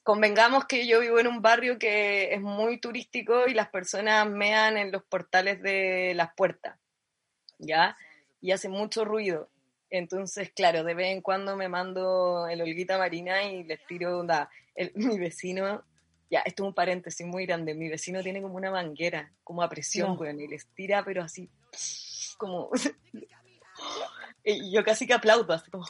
[0.02, 4.76] Convengamos que yo vivo en un barrio que es muy turístico y las personas mean
[4.76, 6.78] en los portales de las puertas,
[7.58, 7.96] ¿ya?
[8.40, 9.50] Y hace mucho ruido.
[9.90, 14.50] Entonces, claro, de vez en cuando me mando el Olguita Marina y les tiro onda.
[14.94, 15.84] mi vecino,
[16.30, 19.68] ya, esto es un paréntesis muy grande, mi vecino tiene como una manguera, como a
[19.68, 21.50] presión, y les tira, pero así,
[22.36, 22.70] como...
[24.44, 25.86] y yo casi que aplaudo, así como,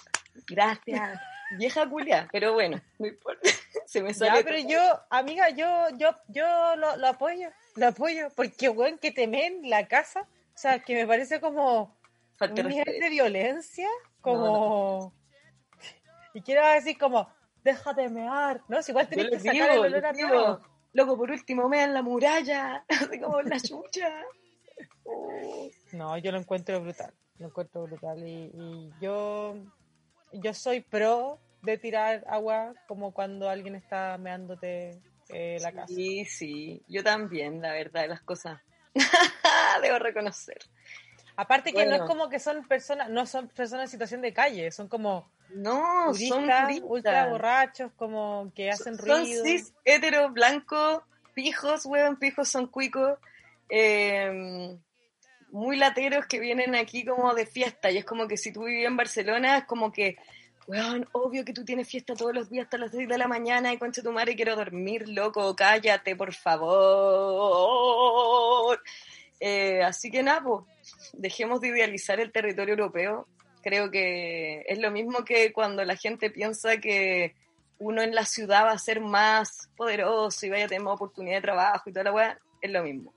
[0.46, 1.20] gracias,
[1.58, 3.40] vieja culia, pero bueno, no importa,
[3.87, 4.38] se me sale.
[4.38, 4.80] Ya, pero yo,
[5.11, 10.22] amiga, yo, yo, yo lo, lo apoyo, lo apoyo, porque, bueno, que temen la casa,
[10.22, 11.97] o sea, que me parece como
[12.40, 13.88] un nivel de violencia
[14.20, 15.14] como...
[16.35, 17.29] Y quiero decir como,
[17.64, 18.83] deja de mear, ¿no?
[18.83, 20.61] Si igual tenés que sacar el olor a digo,
[20.92, 24.12] Loco, por último, mea en la muralla, así como la chucha.
[25.92, 28.22] No, yo lo encuentro brutal, lo encuentro brutal.
[28.29, 29.57] Y, yo,
[30.33, 35.87] yo soy pro de tirar agua como cuando alguien está meándote eh, la casa.
[35.87, 38.61] Sí, sí, yo también, la verdad de las cosas.
[39.83, 40.59] Debo reconocer.
[41.38, 44.72] Aparte que no es como que son personas, no son personas en situación de calle,
[44.72, 49.18] son como no, turistas, son ultra borrachos, como que hacen ruido.
[49.18, 53.20] Son cis, hetero, blanco, pijos, weón, pijos son cuicos,
[53.68, 54.77] eh,
[55.53, 57.88] muy lateros que vienen aquí como de fiesta.
[57.92, 60.16] Y es como que si tú vivías en Barcelona, es como que,
[60.66, 63.72] weón, obvio que tú tienes fiesta todos los días hasta las 6 de la mañana
[63.72, 67.79] y concha tu madre, quiero dormir, loco, cállate, por favor.
[69.40, 70.64] Eh, así que nada, pues,
[71.12, 73.27] dejemos de idealizar el territorio europeo.
[73.62, 77.35] Creo que es lo mismo que cuando la gente piensa que
[77.79, 81.37] uno en la ciudad va a ser más poderoso y vaya a tener más oportunidad
[81.37, 83.14] de trabajo y toda la weá, es lo mismo.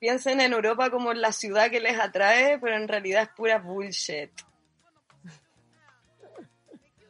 [0.00, 4.30] Piensen en Europa como la ciudad que les atrae, pero en realidad es pura bullshit.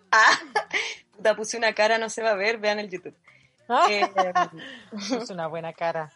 [0.08, 0.38] Ah,
[1.16, 3.14] puta, puse una cara, no se va a ver, vean el YouTube.
[3.90, 4.00] Eh,
[5.20, 6.10] es una buena cara,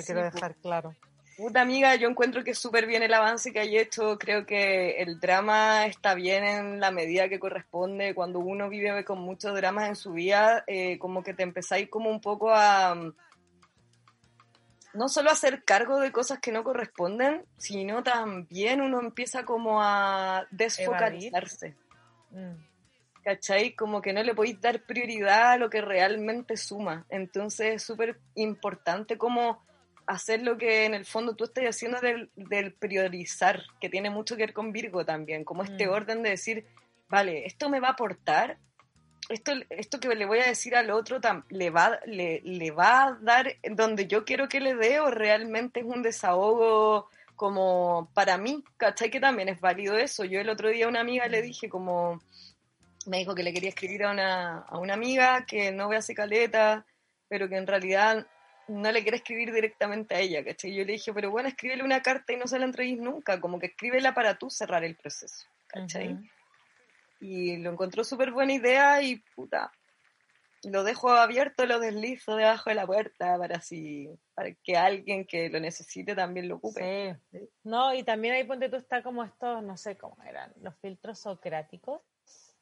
[0.00, 0.94] te quiero dejar claro.
[1.36, 4.18] Puta amiga, yo encuentro que súper bien el avance que hay hecho.
[4.18, 8.14] Creo que el drama está bien en la medida que corresponde.
[8.14, 12.10] Cuando uno vive con muchos dramas en su vida, eh, como que te empezáis como
[12.10, 12.94] un poco a
[14.92, 19.82] no solo a hacer cargo de cosas que no corresponden, sino también uno empieza como
[19.82, 21.74] a desfocalizarse.
[22.30, 22.52] Mm.
[23.24, 23.74] ¿Cachai?
[23.74, 27.06] Como que no le podéis dar prioridad a lo que realmente suma.
[27.08, 29.62] Entonces es súper importante como
[30.10, 34.42] hacer lo que en el fondo tú estás haciendo del, priorizar, que tiene mucho que
[34.42, 35.90] ver con Virgo también, como este mm.
[35.90, 36.66] orden de decir,
[37.08, 38.58] vale, esto me va a aportar,
[39.28, 41.20] esto, esto que le voy a decir al otro
[41.50, 45.80] le va, le, le va a dar donde yo quiero que le dé o realmente
[45.80, 49.10] es un desahogo como para mí, ¿cachai?
[49.10, 50.24] Que también es válido eso.
[50.24, 52.20] Yo el otro día a una amiga le dije como,
[53.06, 56.14] me dijo que le quería escribir a una, a una amiga que no ve a
[56.14, 56.84] caleta,
[57.28, 58.26] pero que en realidad
[58.70, 60.72] no le quiere escribir directamente a ella, ¿cachai?
[60.74, 63.58] Yo le dije, pero bueno, escríbele una carta y no se la entreguís nunca, como
[63.58, 66.16] que escríbela para tú cerrar el proceso, ¿cachai?
[67.20, 69.72] Y lo encontró súper buena idea y puta,
[70.62, 75.48] lo dejo abierto, lo deslizo debajo de la puerta para si para que alguien que
[75.48, 77.18] lo necesite también lo ocupe.
[77.64, 81.18] No, y también ahí ponte tú está como estos, no sé cómo eran, los filtros
[81.18, 82.02] socráticos.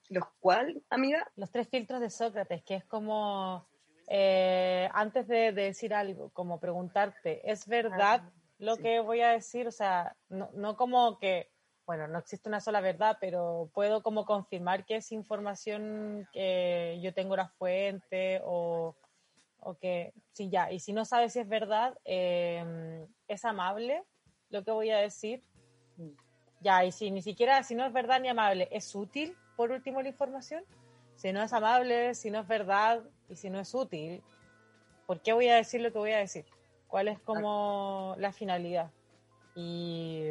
[0.09, 1.31] ¿Los cuál, amiga?
[1.37, 3.69] Los tres filtros de Sócrates, que es como
[4.11, 9.69] eh, antes de, decir algo, como preguntarte, ¿es verdad ah, lo que voy a decir?
[9.69, 11.51] O sea, no, no, como que,
[11.87, 17.13] bueno, no existe una sola verdad, pero puedo como confirmar que es información que yo
[17.13, 18.97] tengo la fuente o,
[19.61, 24.05] o que, sí, ya, y si no sabes si es verdad, em, es amable
[24.49, 25.43] lo que voy a decir.
[25.99, 26.13] Mm.
[26.61, 30.01] Ya, y si ni siquiera, si no es verdad ni amable, ¿es útil por último
[30.01, 30.65] la información?
[31.19, 34.23] Si no es amable, si no es verdad, y si no es útil,
[35.05, 36.47] ¿por qué voy a decir lo que voy a decir?
[36.87, 38.93] ¿Cuál es como la finalidad?
[39.57, 40.29] Y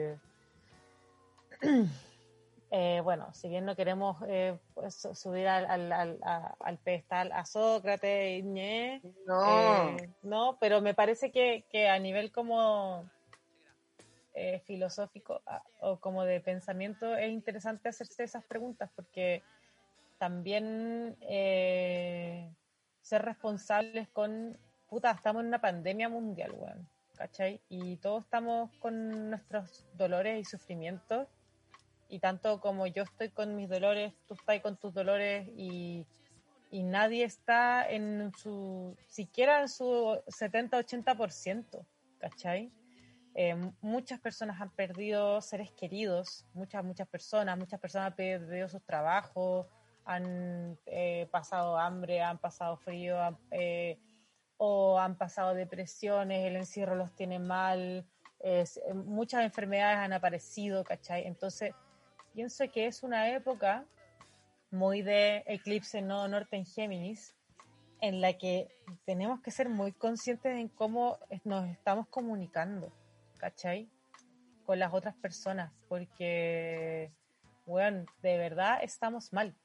[2.71, 6.19] eh, bueno, si bien no queremos eh, pues, subir al, al,
[6.57, 9.91] al, pedestal a Sócrates, no.
[9.91, 13.09] Eh, no, pero me parece que, que a nivel como
[14.65, 15.41] filosófico
[15.81, 19.41] o como de pensamiento es interesante hacerse esas preguntas porque
[20.17, 21.17] también
[23.07, 24.57] ser responsables con,
[24.89, 27.61] puta, estamos en una pandemia mundial, weón, ¿cachai?
[27.69, 31.27] Y todos estamos con nuestros dolores y sufrimientos,
[32.09, 36.05] y tanto como yo estoy con mis dolores, tú estás con tus dolores, y,
[36.69, 41.85] y nadie está en su, siquiera en su 70-80%,
[42.19, 42.71] ¿cachai?
[43.35, 48.83] Eh, muchas personas han perdido seres queridos, muchas, muchas personas, muchas personas han perdido sus
[48.83, 49.67] trabajos,
[50.07, 53.17] han eh, pasado hambre, han pasado frío
[53.51, 53.99] eh,
[54.57, 58.07] o han pasado depresiones, el encierro los tiene mal,
[58.93, 61.27] muchas enfermedades han aparecido, ¿cachai?
[61.27, 61.73] Entonces,
[62.33, 63.85] pienso que es una época
[64.71, 67.35] muy de eclipse no norte en Géminis,
[68.01, 68.67] en la que
[69.05, 72.91] tenemos que ser muy conscientes en cómo nos estamos comunicando,
[73.37, 73.89] ¿cachai?
[74.65, 77.11] Con las otras personas, porque,
[77.65, 79.55] bueno, de verdad estamos mal.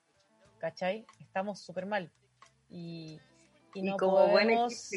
[0.63, 1.05] ¿Cachai?
[1.19, 2.09] Estamos súper mal.
[2.71, 3.21] Y,
[3.75, 4.49] y, no como buen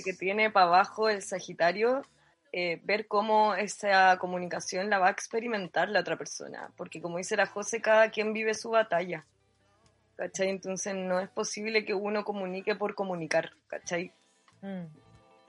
[0.05, 2.03] que tiene para abajo el Sagitario,
[2.53, 6.71] eh, ver cómo esa comunicación la va a experimentar la otra persona.
[6.77, 9.25] Porque como dice la José, cada quien vive su batalla.
[10.17, 10.49] ¿Cachai?
[10.49, 14.13] Entonces no es posible que uno comunique por comunicar, ¿cachai?
[14.61, 14.85] Mm,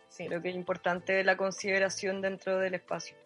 [0.09, 0.27] sí.
[0.29, 3.17] Creo que es importante la consideración dentro del espacio.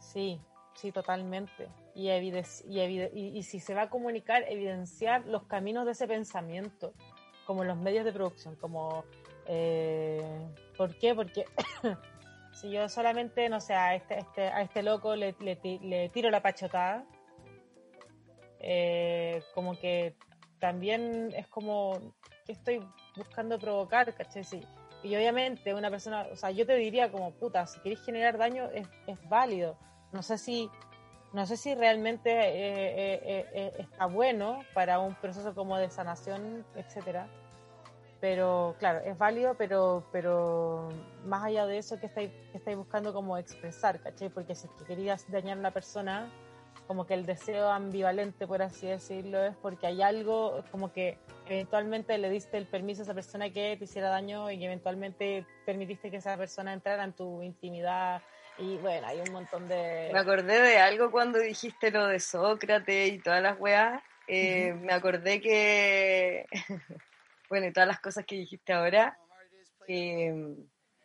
[0.00, 0.40] Sí,
[0.74, 6.06] sí, totalmente y, y, y, si se va a comunicar, evidenciar los caminos de ese
[6.06, 6.94] pensamiento,
[7.46, 9.04] como los medios de producción, como...
[9.46, 11.14] Eh, ¿Por qué?
[11.14, 11.44] Porque
[12.52, 16.40] si yo solamente, no sé, a este, este, a este loco le, le, tiro la
[16.40, 17.04] pachotada,
[18.60, 20.14] eh, como que
[20.60, 22.14] también es como
[22.46, 24.44] que estoy buscando provocar, ¿cachai?
[24.44, 24.62] Si,
[25.02, 28.70] y obviamente una persona, o sea, yo te diría como, puta, si queréis generar daño
[28.72, 29.76] es, es válido.
[30.12, 30.70] No sé si
[31.32, 36.64] no sé si realmente eh, eh, eh, está bueno para un proceso como de sanación,
[36.74, 37.28] etcétera.
[38.20, 40.88] Pero claro, es válido, pero, pero
[41.24, 44.00] más allá de eso, ¿qué estáis, estáis buscando como expresar?
[44.00, 44.28] ¿cachai?
[44.28, 46.30] Porque si querías dañar a una persona,
[46.86, 52.18] como que el deseo ambivalente, por así decirlo, es porque hay algo, como que eventualmente
[52.18, 56.18] le diste el permiso a esa persona que te hiciera daño y eventualmente permitiste que
[56.18, 58.20] esa persona entrara en tu intimidad,
[58.60, 60.10] y bueno, hay un montón de...
[60.12, 64.02] Me acordé de algo cuando dijiste lo de Sócrates y todas las weas.
[64.28, 66.46] Eh, me acordé que...
[67.48, 69.18] bueno, y todas las cosas que dijiste ahora.
[69.88, 70.54] Eh,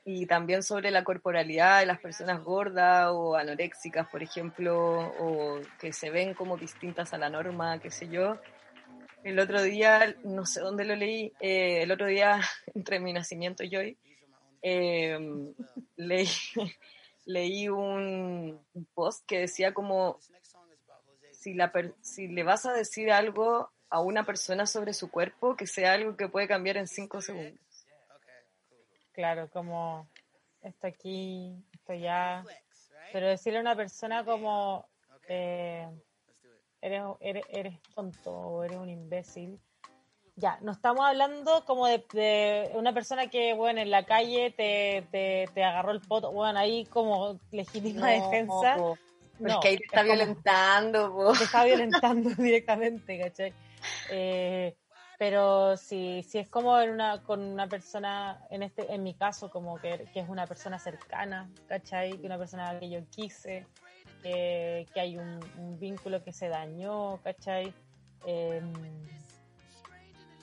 [0.03, 5.93] y también sobre la corporalidad de las personas gordas o anoréxicas, por ejemplo, o que
[5.93, 8.37] se ven como distintas a la norma, qué sé yo.
[9.23, 12.41] El otro día, no sé dónde lo leí, eh, el otro día,
[12.75, 13.97] entre mi nacimiento y hoy,
[15.95, 16.27] leí,
[17.25, 20.19] leí un, post que decía como
[21.31, 21.71] si, la
[22.01, 26.15] si le vas a decir algo a una persona sobre su cuerpo, que sea algo
[26.15, 27.59] que puede cambiar en cinco segundos.
[29.11, 30.09] Claro, como
[30.61, 32.43] esto aquí, esto ya.
[33.13, 34.87] Pero decirle a una persona como
[35.27, 35.87] eh,
[36.81, 37.03] eres,
[37.49, 39.59] eres tonto o eres un imbécil,
[40.37, 45.63] ya, no estamos hablando como de, una persona que, bueno, en la calle te, te,
[45.63, 48.77] agarró el poto, bueno, ahí como legítima defensa.
[49.39, 53.53] No, es que ahí te está violentando, Te está violentando directamente, ¿cachai?
[54.09, 54.75] Eh,
[55.17, 59.49] pero si, si es como en una, con una persona, en este en mi caso,
[59.49, 62.17] como que, que es una persona cercana, ¿cachai?
[62.17, 63.65] Que una persona que yo quise,
[64.21, 67.73] que, que hay un, un, vínculo que se dañó, ¿cachai?
[68.25, 68.61] Eh,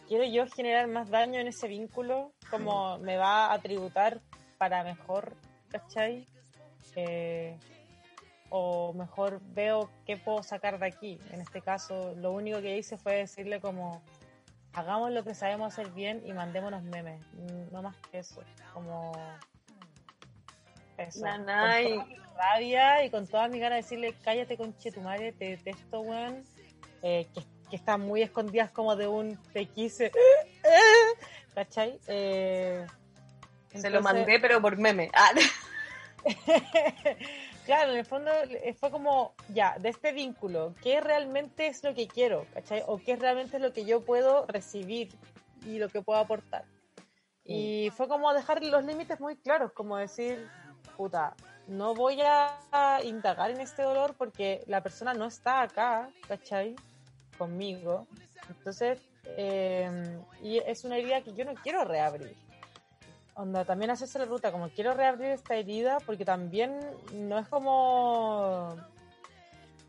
[0.09, 4.21] quiero yo generar más daño en ese vínculo, como me va a tributar
[4.59, 5.37] para mejor,
[5.69, 6.27] ¿cachai?
[6.97, 7.57] Eh,
[8.51, 11.19] o mejor veo qué puedo sacar de aquí.
[11.31, 14.03] En este caso, lo único que hice fue decirle como,
[14.75, 17.21] hagamos lo que sabemos hacer bien y mandémonos memes.
[17.71, 18.43] No más que eso.
[18.73, 19.13] Como...
[20.99, 21.23] Eso.
[21.23, 25.57] Con toda mi rabia y con toda mi ganas de decirle, cállate con madre, te
[25.57, 26.45] detesto, weón.
[27.03, 27.41] Eh, que
[27.73, 30.13] que están muy escondidas como de un te quise,
[31.55, 31.99] ¿cachai?
[32.07, 32.87] Eh,
[33.75, 35.11] Se lo mandé, pero por meme.
[35.15, 35.31] Ah.
[37.65, 38.31] claro, en el fondo
[38.79, 42.45] fue como, ya, de este vínculo, ¿qué realmente es lo que quiero?
[42.53, 42.83] ¿cachai?
[42.87, 45.09] O qué realmente es lo que yo puedo recibir
[45.65, 46.67] y lo que puedo aportar.
[47.43, 50.47] Y fue como dejar los límites muy claros, como decir,
[50.99, 51.35] puta,
[51.69, 56.77] no voy a indagar en este dolor porque la persona no está acá, ¿cachai?
[57.43, 58.07] Conmigo.
[58.49, 59.01] Entonces,
[59.37, 62.37] em, y es una herida que yo no quiero reabrir.
[63.35, 66.79] Onda, también hacerse la ruta, como quiero reabrir esta herida, porque también
[67.13, 68.77] no es como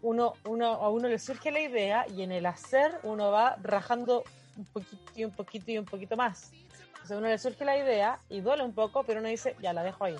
[0.01, 4.23] uno, uno, a uno le surge la idea y en el hacer uno va rajando
[4.57, 6.51] un poquito y un poquito y un poquito más.
[6.87, 9.73] Entonces a uno le surge la idea y duele un poco, pero uno dice, ya
[9.73, 10.15] la dejo ahí.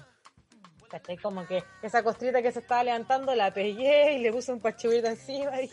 [0.90, 1.18] ¿Cachai?
[1.18, 5.08] Como que esa costrita que se estaba levantando la pegué y le puse un pachurrito
[5.08, 5.72] encima y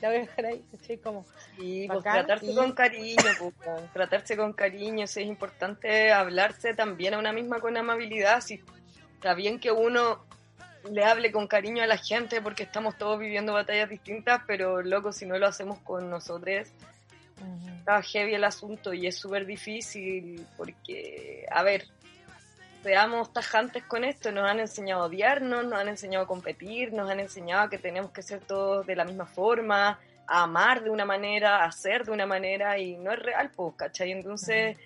[0.00, 0.64] la voy a dejar ahí,
[1.02, 1.26] Como,
[1.58, 7.32] y pues, tratarse con cariño, pues, tratarse con cariño, es importante hablarse también a una
[7.32, 8.62] misma con amabilidad, si
[9.14, 10.24] está bien que uno
[10.90, 15.12] le hable con cariño a la gente porque estamos todos viviendo batallas distintas, pero loco,
[15.12, 16.68] si no lo hacemos con nosotros,
[17.78, 21.86] está heavy el asunto y es súper difícil porque, a ver,
[22.82, 27.10] seamos tajantes con esto, nos han enseñado a odiarnos, nos han enseñado a competir, nos
[27.10, 31.04] han enseñado que tenemos que ser todos de la misma forma, a amar de una
[31.04, 34.12] manera, a hacer de una manera, y no es real, pues, ¿cachai?
[34.12, 34.76] Entonces,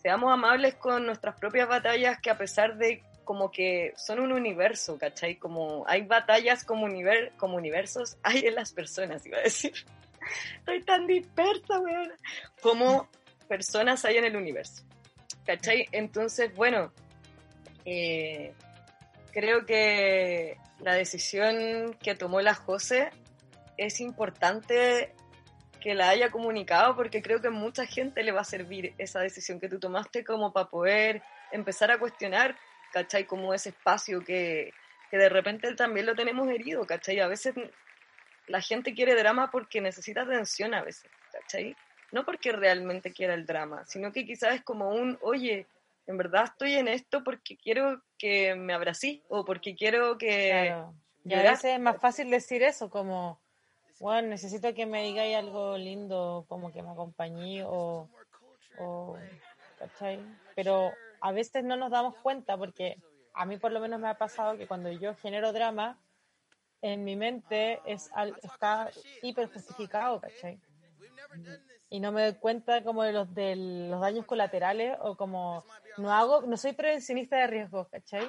[0.00, 4.98] seamos amables con nuestras propias batallas, que a pesar de como que son un universo,
[4.98, 5.36] ¿cachai?
[5.36, 6.86] Como hay batallas como,
[7.36, 9.72] como universos, hay en las personas, iba a decir.
[10.58, 12.12] Estoy tan dispersa, weón.
[12.60, 13.08] Como
[13.48, 14.84] personas hay en el universo.
[15.44, 15.88] ¿Cachai?
[15.90, 16.92] Entonces, bueno,
[17.84, 18.54] eh,
[19.32, 23.10] creo que la decisión que tomó la José
[23.76, 25.14] es importante
[25.80, 29.58] que la haya comunicado porque creo que mucha gente le va a servir esa decisión
[29.58, 32.56] que tú tomaste como para poder empezar a cuestionar,
[32.92, 33.26] ¿cachai?
[33.26, 34.72] Como ese espacio que,
[35.10, 37.18] que de repente también lo tenemos herido, ¿cachai?
[37.18, 37.54] A veces
[38.46, 41.76] la gente quiere drama porque necesita atención a veces, ¿cachai?
[42.12, 45.66] No porque realmente quiera el drama, sino que quizás es como un, oye,
[46.06, 50.50] en verdad estoy en esto porque quiero que me abracís o porque quiero que...
[50.50, 50.94] Claro.
[51.24, 53.40] Y a veces es más fácil decir eso, como,
[54.00, 58.08] bueno, necesito que me digáis algo lindo, como que me acompañé o,
[58.78, 59.16] o
[59.78, 60.20] ¿cachai?
[60.56, 62.96] Pero a veces no nos damos cuenta porque
[63.34, 66.00] a mí por lo menos me ha pasado que cuando yo genero drama,
[66.80, 68.10] en mi mente es
[68.42, 68.90] está
[69.22, 70.58] hiper justificado, ¿cachai?
[71.88, 75.64] Y no me doy cuenta como de los, de los daños colaterales o como
[75.98, 78.28] no hago, no soy prevencionista de riesgos, ¿cachai?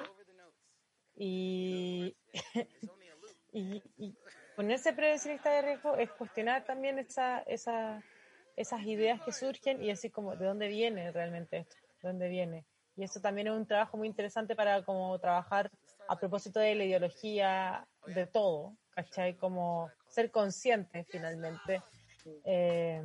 [1.16, 2.16] Y,
[3.52, 4.14] y, y,
[4.56, 8.02] ponerse prevencionista de riesgo es cuestionar también esa, esa,
[8.56, 12.66] esas ideas que surgen y decir como de dónde viene realmente esto, de dónde viene.
[12.96, 15.70] Y eso también es un trabajo muy interesante para como trabajar
[16.08, 19.36] a propósito de la ideología, de todo, ¿cachai?
[19.36, 21.82] Como ser consciente finalmente.
[22.44, 23.02] Eh,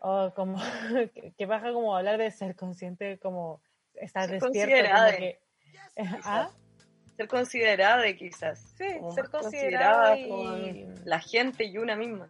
[0.00, 0.58] o como
[1.36, 3.60] que, baja como hablar de ser consciente, como
[3.94, 4.90] estar despierto.
[4.94, 5.38] Como que,
[6.24, 6.50] ¿ah?
[7.16, 8.74] Ser considerada quizás.
[8.76, 12.28] Sí, ser considerada, con la gente y una misma.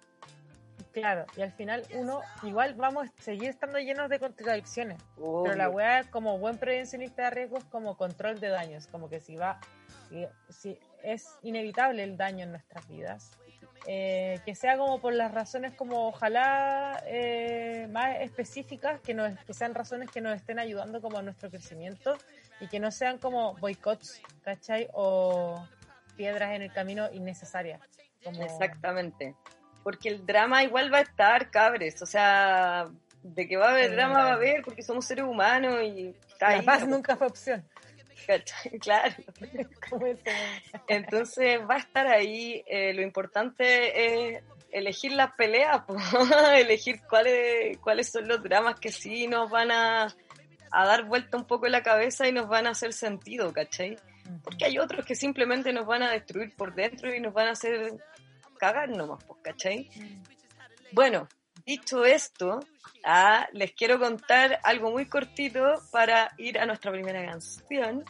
[0.93, 4.99] Claro, y al final uno igual vamos a seguir estando llenos de contradicciones.
[5.17, 9.37] Pero la weá como buen prevencionista de riesgos como control de daños, como que si
[9.37, 9.61] va,
[10.49, 13.33] si, es inevitable el daño en nuestras vidas,
[13.87, 19.55] eh, que sea como por las razones como ojalá eh, más específicas, que, nos, que
[19.55, 22.17] sean razones que nos estén ayudando como a nuestro crecimiento
[22.61, 24.89] y que no sean como boicots, ¿cachai?
[24.93, 25.67] O
[26.17, 27.81] piedras en el camino innecesarias.
[28.23, 29.35] Exactamente
[29.87, 32.89] porque el drama igual va a estar, cabres, o sea,
[33.23, 36.13] de que va a haber drama va a haber, porque somos seres humanos y...
[36.41, 37.65] La paz nunca fue opción.
[38.81, 39.15] Claro.
[40.89, 42.63] Entonces va a estar ahí.
[42.67, 45.83] Eh, lo importante es elegir las peleas,
[46.55, 50.15] elegir cuáles, cuáles son los dramas que sí nos van a,
[50.71, 53.97] a dar vuelta un poco en la cabeza y nos van a hacer sentido, ¿cachai?
[54.43, 57.53] Porque hay otros que simplemente nos van a destruir por dentro y nos van a
[57.53, 57.95] hacer
[58.59, 59.89] cagar nomás, ¿cachai?
[60.93, 61.29] Bueno,
[61.67, 62.61] dicho esto,
[63.05, 68.05] ah, les quiero contar algo muy cortito para ir a nuestra primera canción.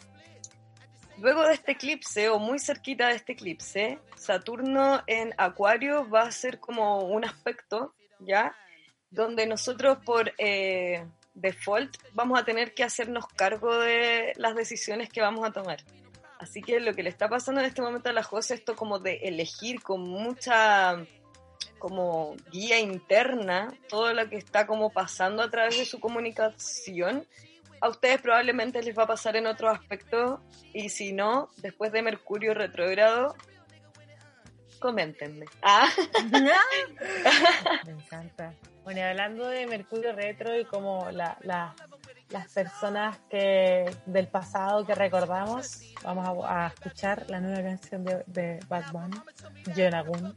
[1.18, 6.30] Luego de este eclipse, o muy cerquita de este eclipse, Saturno en Acuario va a
[6.30, 8.54] ser como un aspecto, ¿ya?
[9.10, 15.22] Donde nosotros por eh, default vamos a tener que hacernos cargo de las decisiones que
[15.22, 15.78] vamos a tomar.
[16.38, 18.98] Así que lo que le está pasando en este momento a la José, esto como
[18.98, 20.98] de elegir con mucha
[21.78, 27.26] como guía interna todo lo que está como pasando a través de su comunicación,
[27.80, 30.40] a ustedes probablemente les va a pasar en otros aspectos
[30.72, 33.34] y si no, después de Mercurio retrógrado,
[34.78, 35.46] coméntenme.
[35.62, 35.88] Ah.
[37.84, 38.54] Me encanta.
[38.84, 41.74] Bueno, hablando de Mercurio retro y como la, la
[42.30, 45.80] las personas que del pasado que recordamos.
[46.02, 49.16] Vamos a, a escuchar la nueva canción de, de Bad Bunny,
[49.74, 50.36] Yenagun.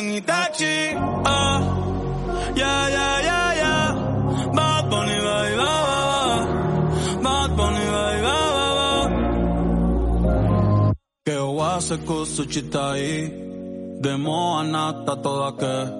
[0.00, 0.96] Convierto en Itachi.
[1.24, 1.60] Ah,
[2.54, 3.94] ya, ya, ya, ya.
[4.52, 6.46] Bad Bunny, bye, bye,
[7.22, 8.48] Bad Bunny, bye, bye,
[11.24, 13.48] Che ho se cosa citai
[14.00, 15.92] Demo anata toda che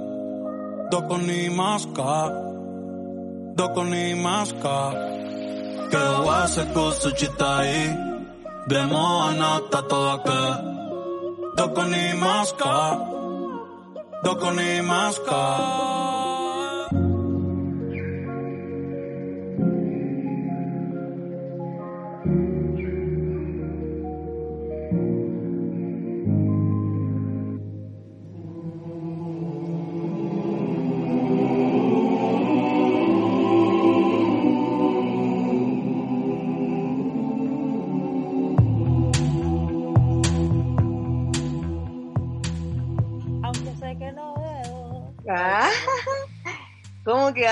[0.88, 2.32] Doko ni maska
[3.54, 4.90] Doko ni maska
[5.90, 7.96] Che ho se cosa citai
[8.66, 10.42] Demo anata toda che
[11.54, 13.19] Doko ni maska
[14.22, 15.99] Doko ni maska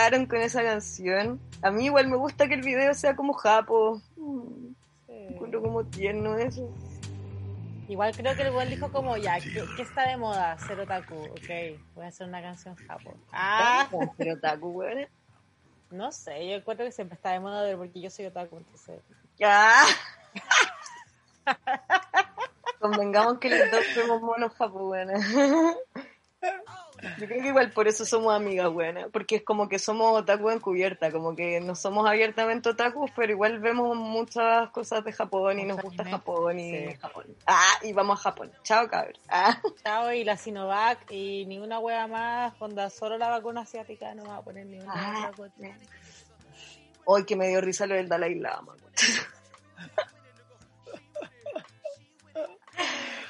[0.09, 1.41] quedaron con esa canción?
[1.63, 4.01] A mí igual me gusta que el video sea como japo.
[4.17, 4.75] Sí.
[5.53, 6.73] como tierno eso.
[7.89, 10.59] Igual creo que el buen dijo como, ya, ¿qué, está de moda?
[10.59, 11.15] Ser otaku.
[11.15, 11.49] Ok,
[11.95, 13.15] voy a hacer una canción japo.
[13.33, 15.07] Ah, ser otaku, güey.
[15.91, 19.01] No sé, yo encuentro que siempre está de moda porque yo soy otaku, entonces...
[19.39, 19.83] Ya.
[22.79, 25.07] Convengamos que los dos somos monos japo, güey.
[27.19, 30.51] Yo creo que igual por eso somos amigas, buenas, porque es como que somos otaku
[30.51, 35.65] encubierta, como que no somos abiertamente otakus, pero igual vemos muchas cosas de Japón y
[35.65, 37.27] nos gusta Japón y Japón.
[37.47, 38.51] Ah, y vamos a Japón.
[38.63, 39.15] Chao, cabrón.
[39.29, 39.61] Ah.
[39.85, 44.25] Chao, y la Sinovac y ni una hueá más, cuando solo la vacuna asiática no
[44.25, 45.31] va a poner ni una ah.
[47.05, 48.75] Hoy que me dio risa lo del Dalai Lama.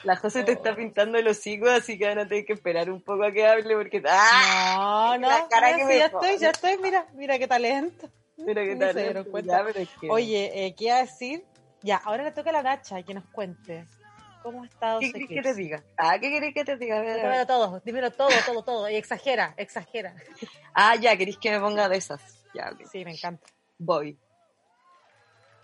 [0.09, 3.03] La José te está pintando los hocico, así que van a tener que esperar un
[3.03, 4.03] poco a que hable porque...
[4.09, 5.19] ¡Ah!
[5.21, 8.09] No, no, cara que ya estoy, ya estoy, mira, mira qué talento.
[8.39, 9.39] Mira qué talento.
[9.41, 9.67] Ya,
[10.09, 11.45] Oye, eh, ¿qué iba a decir?
[11.83, 13.87] Ya, ahora le toca a la Nacha que nos cuente.
[14.43, 15.83] ¿Cómo ha estado ¿Qué querés que te diga?
[15.99, 17.03] Ah, ¿qué querés que te diga?
[17.03, 18.89] Dímelo todo, dímelo todo, todo, todo.
[18.89, 20.15] Y exagera, exagera.
[20.73, 22.23] Ah, ya, queréis que me ponga de esas.
[22.55, 23.47] Ya, Sí, me encanta.
[23.77, 24.17] Voy.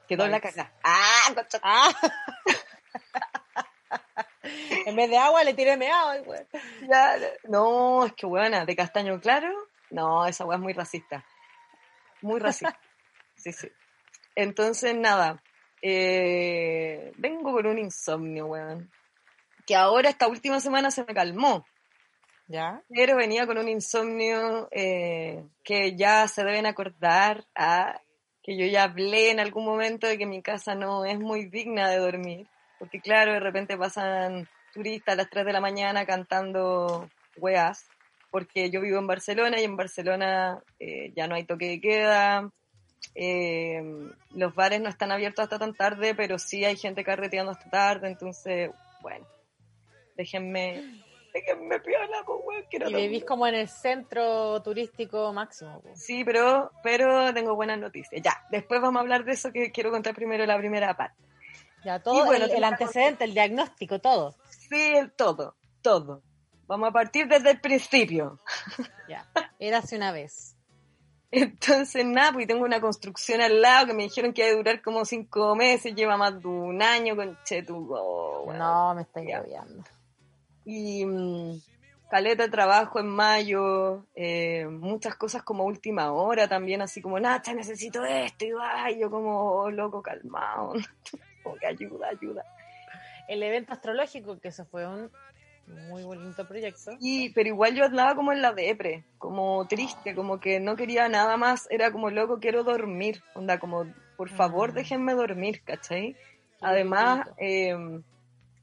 [0.06, 0.70] Quedó en la caja.
[0.82, 1.94] Ah, ah.
[4.86, 6.22] en vez de agua le tiré meado.
[6.88, 9.48] Ya, no, es que buena, de castaño claro.
[9.90, 11.24] No, esa weá es muy racista.
[12.22, 12.78] Muy racista.
[13.36, 13.68] Sí, sí.
[14.36, 15.42] Entonces, nada.
[15.82, 18.90] Eh, vengo con un insomnio, weón.
[19.66, 21.66] Que ahora, esta última semana, se me calmó.
[22.46, 22.82] ¿Ya?
[22.88, 28.00] Pero venía con un insomnio eh, que ya se deben acordar a
[28.42, 31.90] que yo ya hablé en algún momento de que mi casa no es muy digna
[31.90, 32.48] de dormir.
[32.84, 37.08] Porque claro, de repente pasan turistas a las 3 de la mañana cantando
[37.38, 37.86] weas,
[38.30, 42.50] porque yo vivo en Barcelona y en Barcelona eh, ya no hay toque de queda,
[43.14, 43.82] eh,
[44.34, 48.08] los bares no están abiertos hasta tan tarde, pero sí hay gente carreteando hasta tarde,
[48.08, 48.70] entonces,
[49.00, 49.26] bueno,
[50.14, 55.80] déjenme, déjenme piola, pues, quiero Y vivís como en el centro turístico máximo.
[55.94, 58.20] Sí, pero, pero tengo buenas noticias.
[58.22, 61.24] Ya, después vamos a hablar de eso que quiero contar primero la primera parte.
[61.84, 64.34] Ya, todo el, antecedente, el diagnóstico, todo.
[64.48, 66.22] Sí, el todo, todo.
[66.66, 68.40] Vamos a partir desde el principio.
[69.06, 69.28] Ya,
[69.58, 70.56] era hace una vez.
[71.30, 74.80] Entonces, nada, pues tengo una construcción al lado que me dijeron que iba a durar
[74.80, 78.50] como cinco meses, lleva más de un año con Chetugo.
[78.56, 79.82] no, me estoy agobiando.
[80.64, 81.60] Y mm,
[82.08, 87.52] caleta de trabajo en mayo, eh, muchas cosas como última hora también, así como, Nacha,
[87.52, 90.72] necesito esto, y va, yo como, oh, loco, calmado.
[91.44, 92.44] como que ayuda, ayuda.
[93.28, 95.10] El evento astrológico, que eso fue un
[95.88, 96.92] muy bonito proyecto.
[97.00, 101.08] Sí, pero igual yo andaba como en la depre, como triste, como que no quería
[101.08, 103.86] nada más, era como loco, quiero dormir, onda, como
[104.16, 104.74] por favor mm.
[104.74, 106.16] déjenme dormir, ¿cachai?
[106.60, 108.02] Además, em,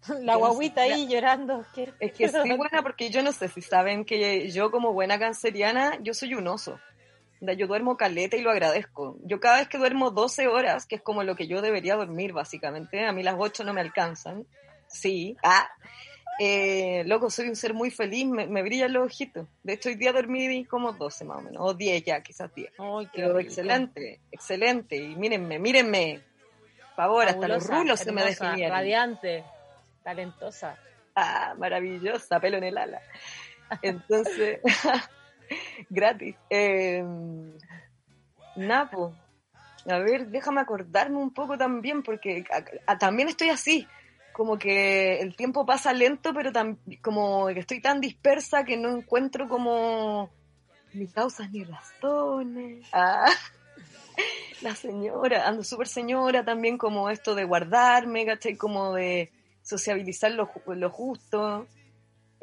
[0.21, 1.65] la guaguita ahí llorando.
[1.99, 5.97] Es que sí, buena, porque yo no sé si saben que yo como buena canceriana,
[6.01, 6.79] yo soy un oso
[7.57, 9.17] yo duermo caleta y lo agradezco.
[9.23, 12.33] Yo cada vez que duermo 12 horas, que es como lo que yo debería dormir
[12.33, 14.45] básicamente, a mí las 8 no me alcanzan.
[14.87, 15.69] Sí, ah,
[16.39, 19.47] Eh, loco, soy un ser muy feliz, me, me brillan los ojitos.
[19.61, 22.71] De hecho, hoy día dormí como 12 más o menos, o 10 ya, quizás 10.
[22.79, 23.39] Ay, qué Pero rico.
[23.41, 24.95] excelente, excelente.
[24.95, 26.21] Y mírenme, mírenme.
[26.79, 28.75] Por favor, hasta los rulos se me definieron.
[28.77, 29.43] Radiante,
[30.03, 30.77] talentosa.
[31.15, 33.01] Ah, maravillosa, pelo en el ala.
[33.81, 34.59] Entonces,
[35.89, 36.35] gratis.
[36.49, 37.03] Eh,
[38.55, 39.13] Napo,
[39.87, 42.43] a ver, déjame acordarme un poco también, porque
[42.99, 43.87] también estoy así,
[44.33, 48.89] como que el tiempo pasa lento, pero tam- como que estoy tan dispersa que no
[48.89, 50.29] encuentro como
[50.93, 52.85] ni causas ni razones.
[52.91, 53.31] Ah,
[54.61, 58.55] la señora, ando súper señora también, como esto de guardarme, ¿cachai?
[58.57, 59.31] Como de
[59.63, 61.65] sociabilizar lo, lo justo.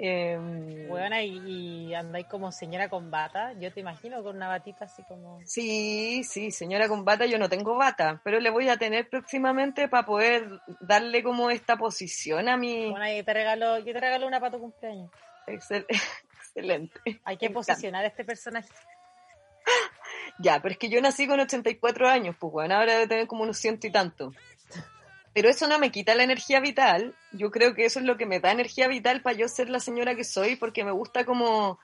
[0.01, 3.53] Em, Buena, y, y andáis como señora con bata.
[3.59, 5.41] Yo te imagino con una batita así como.
[5.45, 9.89] Sí, sí, señora con bata, yo no tengo bata, pero le voy a tener próximamente
[9.89, 10.49] para poder
[10.81, 12.91] darle como esta posición a mi...
[12.91, 15.11] Bueno, ahí te regalo, yo te regalo una para tu cumpleaños.
[15.49, 15.87] Excel-
[16.39, 17.01] Excelente.
[17.25, 17.73] Hay que Me encanta.
[17.73, 18.69] posicionar a este personaje.
[20.39, 23.43] Ya, pero es que yo nací con 84 años, pues bueno, ahora debe tener como
[23.43, 24.33] unos ciento y tanto.
[25.35, 27.15] Pero eso no me quita la energía vital.
[27.33, 29.81] Yo creo que eso es lo que me da energía vital para yo ser la
[29.81, 31.79] señora que soy, porque me gusta como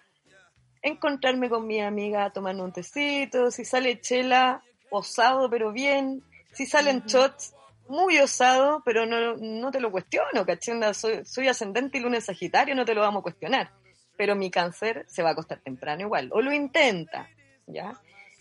[0.83, 6.23] encontrarme con mi amiga tomando un tecito, si sale chela, osado pero bien,
[6.53, 7.55] si salen shots,
[7.89, 10.75] muy osado, pero no, no te lo cuestiono, ¿cachai?
[10.75, 13.71] Onda, Soy, soy ascendente y lunes sagitario, no te lo vamos a cuestionar.
[14.17, 17.29] Pero mi cáncer se va a acostar temprano igual, o lo intenta,
[17.67, 17.93] ¿ya?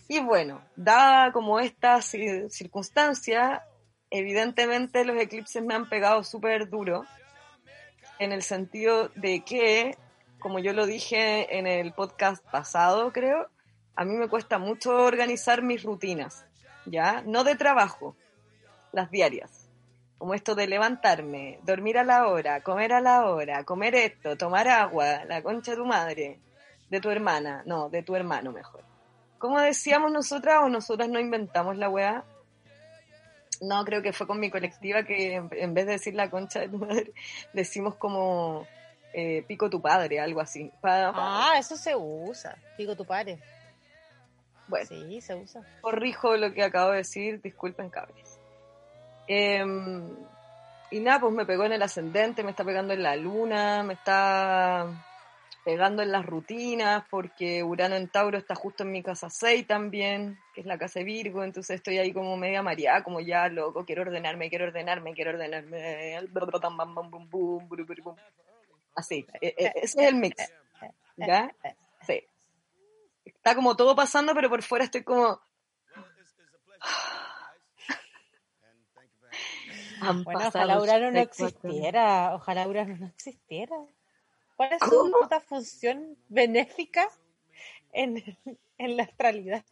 [0.08, 3.62] Y bueno, dada como esta ci- circunstancia,
[4.14, 7.04] evidentemente los eclipses me han pegado súper duro,
[8.20, 9.96] en el sentido de que,
[10.38, 13.48] como yo lo dije en el podcast pasado, creo,
[13.96, 16.46] a mí me cuesta mucho organizar mis rutinas,
[16.86, 17.22] ¿ya?
[17.26, 18.16] No de trabajo,
[18.92, 19.68] las diarias.
[20.18, 24.68] Como esto de levantarme, dormir a la hora, comer a la hora, comer esto, tomar
[24.68, 26.38] agua, la concha de tu madre,
[26.88, 28.84] de tu hermana, no, de tu hermano mejor.
[29.38, 32.24] ¿Cómo decíamos nosotras o nosotras no inventamos la weá?
[33.60, 36.68] No, creo que fue con mi colectiva que en vez de decir la concha de
[36.68, 37.12] tu madre,
[37.52, 38.66] decimos como
[39.12, 40.70] eh, pico tu padre, algo así.
[40.82, 42.56] Ah, eso se usa.
[42.78, 43.38] Digo tu padre.
[44.68, 45.62] bueno, Sí, se usa.
[45.80, 48.38] corrijo lo que acabo de decir, disculpen cabres.
[49.26, 50.04] Em,
[50.90, 53.94] y nada, pues me pegó en el ascendente, me está pegando en la luna, me
[53.94, 54.86] está
[55.64, 60.38] pegando en las rutinas, porque Urano en Tauro está justo en mi casa 6 también,
[60.54, 63.84] que es la casa de Virgo, entonces estoy ahí como media mareada, como ya loco,
[63.84, 66.16] quiero ordenarme, quiero ordenarme, quiero ordenarme.
[68.94, 70.52] Así, e- e- ese es el mix.
[71.16, 71.54] ¿Ya?
[72.02, 72.22] Sí.
[73.24, 75.40] Está como todo pasando, pero por fuera estoy como...
[80.00, 82.34] Han Bueno, ojalá Urano no existiera.
[82.34, 83.76] Ojalá Urano no existiera.
[84.56, 87.08] ¿Cuál es su puta función benéfica
[87.92, 88.16] en,
[88.78, 89.64] en la astralidad?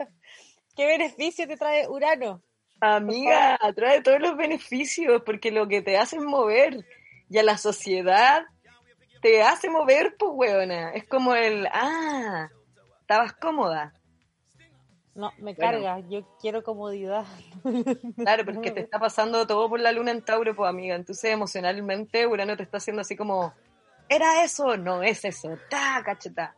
[0.76, 2.42] ¿Qué beneficio te trae Urano?
[2.80, 6.84] Amiga, trae todos los beneficios porque lo que te hace es mover
[7.28, 8.44] y a la sociedad
[9.20, 10.90] te hace mover, pues, weona.
[10.90, 12.50] Es como el, ah,
[13.00, 13.94] estabas cómoda.
[15.14, 15.84] No, me Bueno.
[15.84, 16.00] carga.
[16.08, 17.24] Yo quiero comodidad.
[18.16, 20.96] Claro, porque te está pasando todo por la luna en Tauro, pues, amiga.
[20.96, 23.54] Entonces, emocionalmente, Urano te está haciendo así como,
[24.14, 24.76] ¿era eso?
[24.76, 25.58] No es eso.
[25.68, 26.54] Ta, cacheta.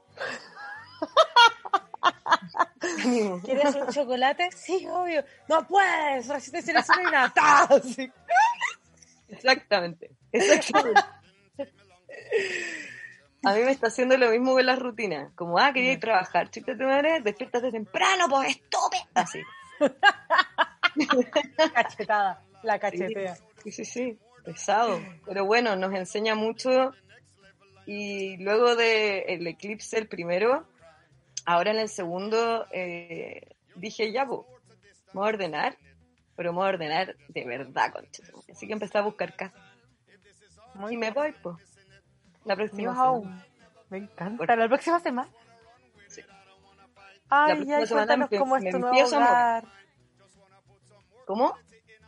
[3.42, 4.50] ¿Quieres un chocolate?
[4.52, 5.24] Sí, obvio.
[5.48, 6.28] No puedes.
[6.28, 7.32] Resistencia a la insulina.
[7.34, 7.68] ¡Ta!
[7.82, 8.10] Sí.
[9.28, 10.10] Exactamente.
[10.32, 11.02] Exactamente.
[13.44, 15.32] A mí me está haciendo lo mismo con las rutinas.
[15.34, 16.50] Como, ah, quería ir a trabajar.
[16.50, 19.06] Chiste tu madre, despiértate temprano, pues estúpida.
[19.14, 19.40] Así.
[21.74, 22.42] Cachetada.
[22.62, 23.36] La cachetea.
[23.62, 24.18] Sí, sí, sí.
[24.44, 25.00] Pesado.
[25.26, 26.92] Pero bueno, nos enseña mucho.
[27.86, 30.66] Y luego del el eclipse, el primero,
[31.44, 34.44] ahora en el segundo, eh, dije, ya, voy
[35.14, 35.76] a ordenar.
[36.36, 38.22] Pero me voy a ordenar de verdad, concha.
[38.50, 39.56] Así que empecé a buscar casa.
[40.90, 41.56] Y me voy, pues.
[42.44, 43.22] La próxima Wow.
[43.22, 43.46] semana.
[43.90, 44.56] Me encanta.
[44.56, 45.30] La próxima semana.
[46.08, 46.22] Sí.
[47.28, 49.64] Ay, semana cuéntanos me- cómo es tu nuevo hogar.
[51.26, 51.56] ¿Cómo?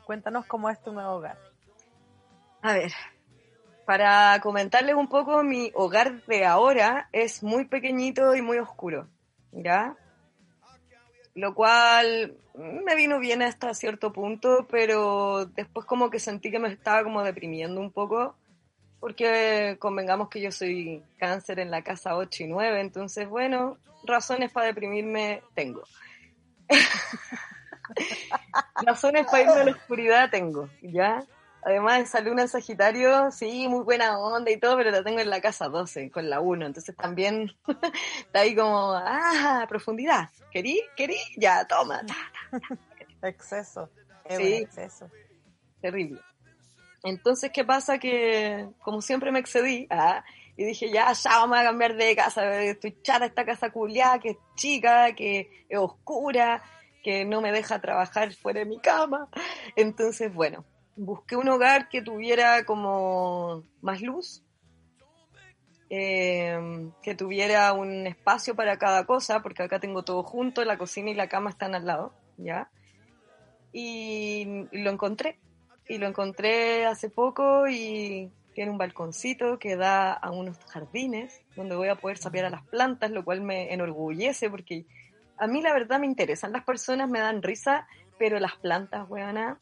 [0.04, 1.38] Cuéntanos cómo es tu nuevo hogar.
[2.62, 2.92] A ver,
[3.86, 9.08] para comentarles un poco, mi hogar de ahora es muy pequeñito y muy oscuro,
[9.52, 9.96] ¿ya?
[11.34, 16.68] Lo cual me vino bien hasta cierto punto, pero después como que sentí que me
[16.68, 18.34] estaba como deprimiendo un poco,
[18.98, 24.50] porque convengamos que yo soy cáncer en la casa 8 y 9, entonces bueno, razones
[24.50, 25.84] para deprimirme tengo.
[28.84, 31.24] razones para irme a la oscuridad tengo, ¿ya?
[31.66, 35.28] Además, esa luna en Sagitario, sí, muy buena onda y todo, pero la tengo en
[35.28, 36.64] la casa 12, con la 1.
[36.64, 37.50] Entonces también
[38.20, 40.28] está ahí como, ah, profundidad.
[40.52, 40.80] ¿Querí?
[40.96, 41.16] ¿Querí?
[41.36, 42.02] Ya, toma.
[43.20, 43.90] Exceso.
[44.24, 44.54] Es Sí.
[44.54, 45.10] exceso.
[45.80, 46.20] Terrible.
[47.02, 47.98] Entonces, ¿qué pasa?
[47.98, 50.24] Que como siempre me excedí, ah,
[50.56, 54.30] y dije, ya, ya vamos a cambiar de casa, estoy chata esta casa culiada, que
[54.30, 56.62] es chica, que es oscura,
[57.02, 59.28] que no me deja trabajar fuera de mi cama.
[59.74, 60.64] Entonces, bueno,
[60.96, 64.42] busqué un hogar que tuviera como más luz,
[65.90, 71.10] eh, que tuviera un espacio para cada cosa, porque acá tengo todo junto, la cocina
[71.10, 72.70] y la cama están al lado, ¿ya?
[73.72, 75.38] Y lo encontré,
[75.88, 81.76] y lo encontré hace poco y tiene un balconcito que da a unos jardines donde
[81.76, 84.86] voy a poder sapear a las plantas, lo cual me enorgullece porque
[85.36, 87.86] a mí la verdad me interesan las personas, me dan risa,
[88.18, 89.60] pero las plantas, weona,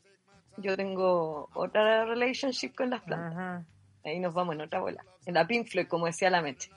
[0.56, 3.32] yo tengo otra relationship con las plantas.
[3.32, 3.64] Ajá.
[4.04, 5.04] Ahí nos vamos en otra bola.
[5.26, 6.70] En la Pink Floyd, como decía la Meche.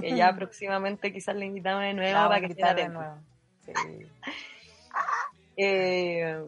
[0.00, 3.18] Que ya próximamente quizás le invitamos de nuevo para que esté nuevo.
[3.64, 3.72] Sí.
[5.56, 6.38] Eh,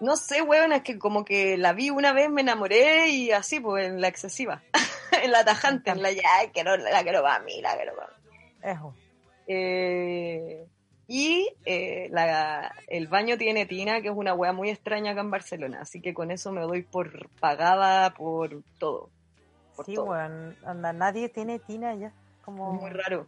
[0.00, 3.60] no sé, weón, es que como que la vi una vez, me enamoré y así,
[3.60, 4.62] pues en la excesiva,
[5.22, 6.22] en la tajante, en la ya,
[6.52, 8.14] quiero, la quiero para mí, la quiero para mí.
[8.62, 8.94] Eso.
[9.46, 10.66] Eh,
[11.08, 15.30] y eh, la- el baño tiene tina, que es una wea muy extraña acá en
[15.30, 19.10] Barcelona, así que con eso me doy por pagada por todo.
[19.76, 20.06] Por Sí, todo.
[20.06, 20.56] weón.
[20.64, 22.12] Anda, nadie tiene tina ya.
[22.44, 23.26] Como, muy raro.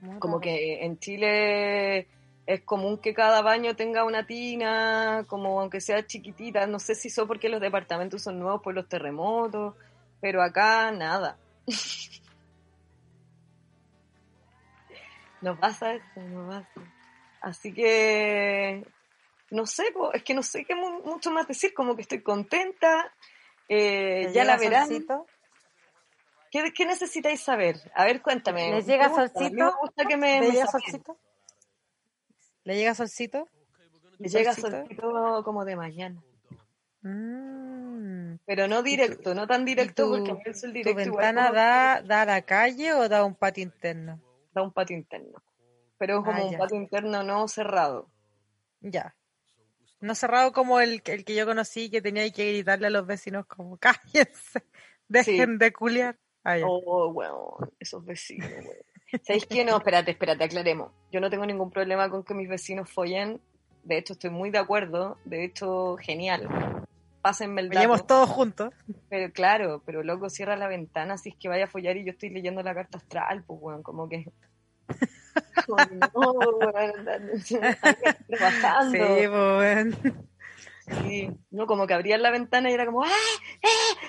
[0.00, 0.40] muy Como raro.
[0.42, 2.06] que en Chile
[2.46, 6.66] es común que cada baño tenga una tina, como aunque sea chiquitita.
[6.66, 9.74] No sé si son porque los departamentos son nuevos por los terremotos,
[10.20, 11.36] pero acá nada.
[15.40, 16.68] No pasa esto, no pasa.
[17.42, 18.86] Así que,
[19.50, 22.22] no sé, po, es que no sé qué mu- mucho más decir, como que estoy
[22.22, 23.12] contenta.
[23.68, 24.86] eh, ¿Le ya la verán.
[24.88, 25.26] solcito?
[26.50, 27.76] ¿Qué, qué necesitáis saber?
[27.94, 28.70] A ver, cuéntame.
[28.70, 29.64] ¿Les llega gusta, solcito?
[29.64, 31.18] Me gusta que me, ¿Le me llega solcito?
[32.64, 33.48] ¿Le llega solcito?
[34.18, 34.76] Le llega ¿Solcito?
[34.86, 36.22] solcito como de mañana.
[37.02, 38.36] Mm.
[38.46, 42.02] Pero no directo, no tan directo ¿Y tu- porque el sol ¿Tu directo ventana da,
[42.02, 44.20] da a la calle o da un patio interno?
[44.54, 45.42] da un patio interno.
[46.02, 48.10] Pero es como Ah, un patio interno no cerrado.
[48.80, 49.14] Ya.
[50.00, 53.06] No cerrado como el, que- el que yo conocí que tenía que gritarle a los
[53.06, 54.64] vecinos como cállense,
[55.06, 56.18] dejen de culiar.
[56.42, 56.56] Ah.
[56.66, 59.22] Oh, bueno, esos vecinos, weón.
[59.24, 59.64] ¿Sabéis qué?
[59.64, 60.90] No, espérate, espérate, aclaremos.
[61.12, 63.40] Yo no tengo ningún problema con que mis vecinos follen.
[63.84, 65.18] De hecho, estoy muy de acuerdo.
[65.24, 66.48] De hecho, genial.
[67.20, 68.04] Pásenme el dato.
[68.06, 68.74] todos juntos.
[69.08, 72.10] Pero claro, pero loco, cierra la ventana si es que vaya a follar y yo
[72.10, 74.24] estoy leyendo la carta astral, pues, weón, como que...
[75.66, 76.58] Como, no,
[78.28, 78.92] trabajando.
[78.92, 80.28] Sí, pues, weón.
[81.04, 83.08] Sí, no, como que abrían la ventana y era como, ¡ah!
[83.62, 83.66] ¡eh!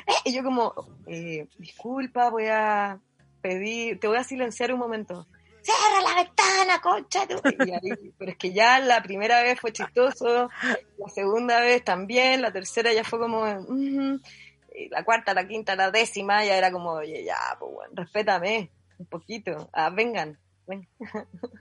[0.07, 0.13] ¡eh!
[0.25, 0.73] Y yo como,
[1.07, 2.99] eh, disculpa, voy a
[3.41, 5.27] pedir, te voy a silenciar un momento.
[5.61, 7.25] ¡Cierra la ventana, concha!
[7.27, 7.35] tú".
[7.63, 10.49] Y ahí- pero es que ya la primera vez fue chistoso,
[10.97, 16.43] la segunda vez también, la tercera ya fue como, la cuarta, la quinta, la décima,
[16.43, 20.37] ya era como, oye, ya, pues bueno, respétame un poquito, ah, vengan.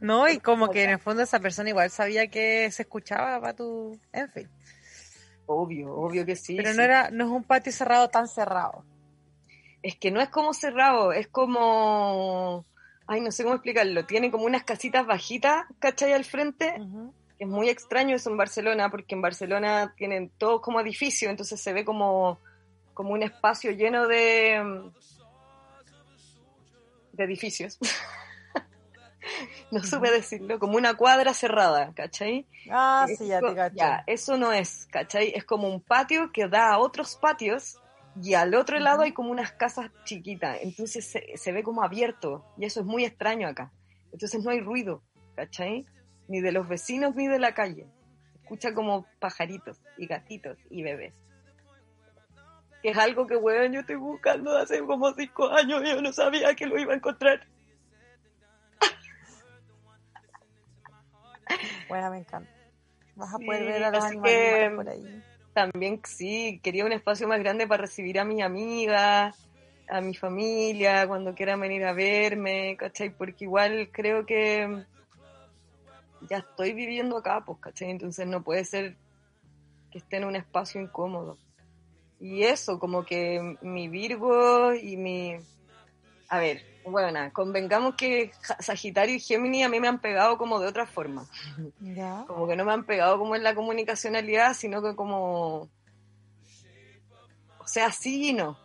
[0.00, 3.54] No, y como que en el fondo esa persona igual sabía que se escuchaba para
[3.54, 3.98] tu...
[4.12, 4.48] En fin.
[5.46, 6.56] Obvio, obvio que sí.
[6.56, 6.76] Pero sí.
[6.76, 8.84] no era, no es un patio cerrado tan cerrado.
[9.82, 12.64] Es que no es como cerrado, es como.
[13.06, 14.06] Ay, no sé cómo explicarlo.
[14.06, 16.12] Tiene como unas casitas bajitas, ¿cachai?
[16.12, 16.74] Al frente.
[16.78, 17.12] Ujú.
[17.38, 21.72] Es muy extraño eso en Barcelona, porque en Barcelona tienen todos como edificios, entonces se
[21.72, 22.38] ve como,
[22.94, 24.90] como un espacio lleno de.
[27.12, 27.78] de edificios.
[29.70, 32.46] no supe decirlo, como una cuadra cerrada, ¿cachai?
[32.70, 33.76] Ah, sí, ya te cacho.
[33.76, 35.32] ya, eso no es, ¿cachai?
[35.34, 37.78] Es como un patio que da a otros patios
[38.20, 42.44] y al otro lado hay como unas casas chiquitas, entonces se, se ve como abierto
[42.58, 43.72] y eso es muy extraño acá.
[44.12, 45.02] Entonces no hay ruido,
[45.34, 45.86] ¿cachai?
[46.28, 47.86] Ni de los vecinos ni de la calle.
[48.42, 51.14] Escucha como pajaritos y gatitos y bebés.
[52.82, 56.12] Que es algo que, weón, yo estoy buscando hace como cinco años y yo no
[56.12, 57.46] sabía que lo iba a encontrar.
[61.92, 62.50] Bueno, me encanta.
[63.14, 65.22] Vas a Sí, poder ver a los animales que- por ahí.
[65.52, 69.50] También sí, quería un espacio más grande para recibir a mis amigas,
[69.88, 73.14] a mi familia, cuando quieran venir a verme, ¿cachai?
[73.14, 74.86] Porque igual creo que
[76.20, 77.90] ya estoy viviendo acá, pues, ¿cachai?
[77.90, 78.98] Entonces no puede ser
[79.90, 81.40] que esté en un espacio incómodo.
[82.18, 85.36] Y eso, como que mi Virgo y mi...
[86.28, 90.66] A ver, bueno, convengamos que Sagitario y Géminis a mí me han pegado como de
[90.66, 91.26] otra forma
[91.80, 92.24] Ya.
[92.26, 95.68] como que no me han pegado como en la comunicacionalidad, sino que como,
[97.58, 98.56] o sea, sí y no.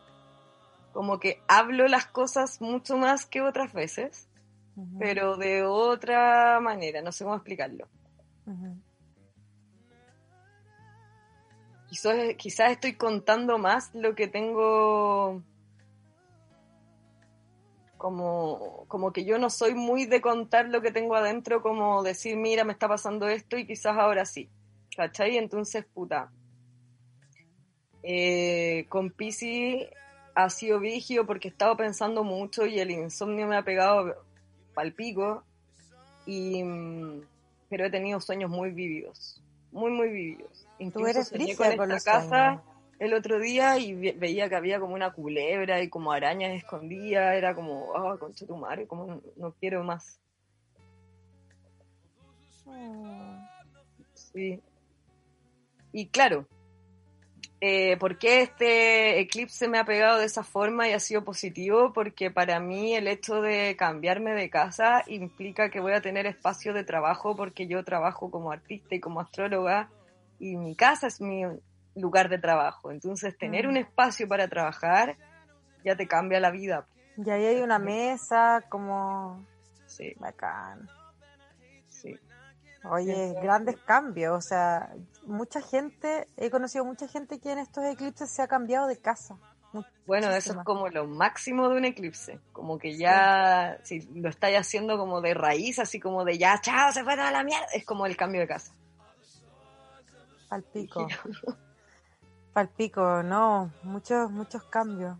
[0.93, 4.27] Como que hablo las cosas mucho más que otras veces,
[4.99, 7.87] pero de otra manera, no sé cómo explicarlo.
[11.89, 15.41] Quizás, quizás estoy contando más lo que tengo
[17.97, 22.37] como, como que yo no soy muy de contar lo que tengo adentro, como decir,
[22.37, 24.49] mira, me está pasando esto y quizás ahora sí.
[24.95, 25.37] ¿Cachai?
[25.37, 26.31] Entonces, puta.
[28.03, 29.87] Eh, con Pisi
[30.33, 34.15] ha sido vigio porque he estado pensando mucho y el insomnio me ha pegado
[34.73, 35.43] pal pico.
[36.25, 37.21] Y, mm,
[37.69, 39.41] pero he tenido sueños muy vívidos,
[39.71, 40.67] muy, muy vívidos.
[40.79, 42.76] Incluso eres soñé con esta casa sueños.
[42.99, 47.35] El otro día y ve- veía que había como una culebra y como arañas escondidas.
[47.35, 50.19] Era como, ah, concha tu madre, como no, quiero más.
[52.65, 53.37] Oh.
[54.13, 54.59] Sí.
[55.93, 56.45] Y claro,
[57.59, 61.91] eh, ¿por qué este eclipse me ha pegado de esa forma y ha sido positivo?
[61.93, 66.73] Porque para mí el hecho de cambiarme de casa implica que voy a tener espacio
[66.73, 69.89] de trabajo porque yo trabajo como artista y como astróloga
[70.39, 71.43] y mi casa es mi
[71.99, 72.91] lugar de trabajo.
[72.91, 73.69] Entonces tener Mm.
[73.69, 75.17] un espacio para trabajar
[75.83, 76.87] ya te cambia la vida.
[77.17, 79.45] Y ahí hay una mesa como
[79.85, 80.87] Sí, bacán.
[81.87, 82.19] sí.
[82.83, 83.35] Oye, Sí.
[83.41, 84.93] grandes cambios, o sea,
[85.25, 89.35] mucha gente, he conocido mucha gente que en estos eclipses se ha cambiado de casa.
[90.05, 94.57] Bueno, eso es como lo máximo de un eclipse, como que ya, si lo estáis
[94.57, 97.85] haciendo como de raíz, así como de ya, chao, se fue toda la mierda, es
[97.85, 98.71] como el cambio de casa.
[100.49, 101.07] Palpico.
[102.57, 105.15] Palpico, no, muchos, muchos cambios.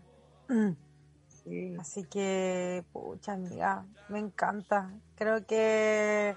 [1.44, 1.76] Sí.
[1.78, 4.90] Así que, pucha amiga, me encanta.
[5.14, 6.36] Creo que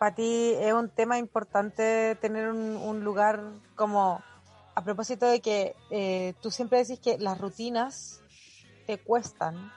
[0.00, 3.40] para ti es un tema importante tener un, un lugar
[3.76, 4.20] como,
[4.74, 8.20] a propósito de que eh, tú siempre decís que las rutinas
[8.88, 9.70] te cuestan.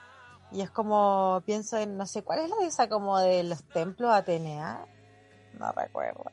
[0.50, 3.62] Y es como, pienso en, no sé, ¿cuál es la de esa como de los
[3.68, 4.84] templos Atenea?
[5.60, 6.24] No recuerdo.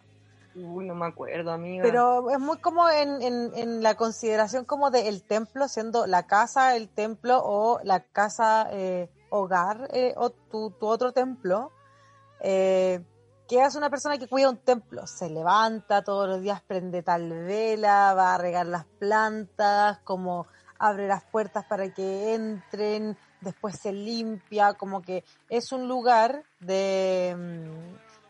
[0.56, 1.84] Uy, no me acuerdo, amiga.
[1.84, 6.89] Pero es muy como en, en, la consideración como del templo, siendo la casa el
[6.89, 11.72] templo o la casa eh, hogar eh, o tu, tu otro templo.
[12.39, 13.04] Eh,
[13.47, 15.06] ¿Qué hace una persona que cuida un templo?
[15.06, 20.47] Se levanta todos los días, prende tal vela, va a regar las plantas, como
[20.80, 27.36] abre las puertas para que entren, después se limpia, como que es un lugar de...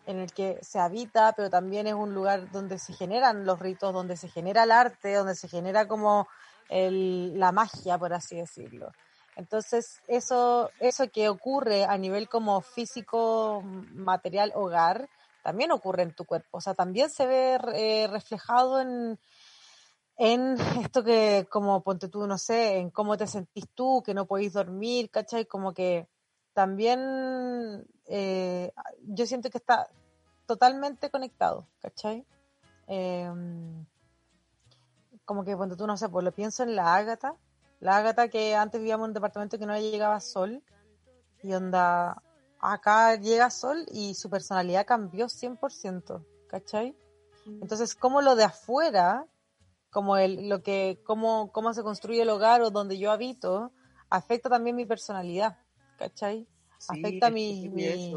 [0.06, 3.94] en el que se habita, pero también es un lugar donde se generan los ritos,
[3.94, 6.28] donde se genera el arte, donde se genera como
[6.70, 8.92] la magia, por así decirlo.
[9.36, 15.10] Entonces, eso, eso que ocurre a nivel como físico, material, hogar,
[15.44, 16.58] también ocurre en tu cuerpo.
[16.58, 19.20] O sea, también se ve eh, reflejado en,
[20.18, 24.26] en esto que, como ponte tú, no sé, en cómo te sentís tú, que no
[24.26, 25.46] podéis dormir, ¿cachai?
[25.46, 26.08] Como que
[26.54, 28.72] también eh,
[29.06, 29.90] yo siento que está
[30.46, 32.26] totalmente conectado, ¿cachai?
[32.88, 33.32] Eh,
[35.26, 37.36] como que cuando tú no sé, pues lo pienso en la Ágata,
[37.80, 40.64] la Ágata que antes vivíamos en un departamento que no le llegaba sol,
[41.42, 42.22] y onda,
[42.60, 46.96] acá llega sol y su personalidad cambió 100%, ¿cachai?
[47.46, 49.28] Entonces, como lo de afuera,
[49.90, 53.74] como el, lo que, cómo, cómo se construye el hogar o donde yo habito,
[54.10, 55.58] afecta también mi personalidad,
[55.98, 56.48] ¿cachai?
[56.78, 58.14] Sí, afecta mi, mi,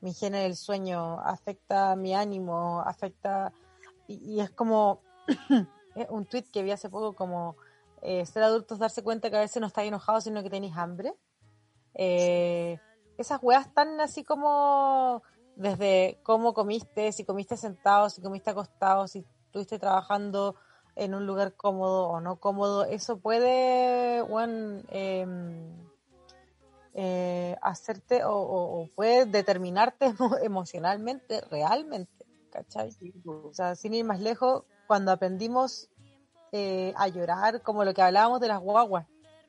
[0.00, 3.52] mi higiene del sueño, afecta mi ánimo, afecta...
[4.08, 5.00] Y, y es como
[5.96, 7.56] es un tweet que vi hace poco como
[8.02, 11.14] eh, ser adultos, darse cuenta que a veces no estáis enojados, sino que tenéis hambre.
[11.94, 12.78] Eh,
[13.16, 15.22] esas weas están así como
[15.56, 20.56] desde cómo comiste, si comiste sentado, si comiste acostado, si estuviste trabajando
[20.94, 24.82] en un lugar cómodo o no cómodo, eso puede, bueno,
[26.98, 32.90] eh, hacerte o, o- o puede determinarte emo- emocionalmente, realmente, ¿cachai?
[33.26, 35.90] O sea, sin ir más lejos, cuando aprendimos
[36.52, 39.06] eh, a llorar, como lo que hablábamos de las guaguas,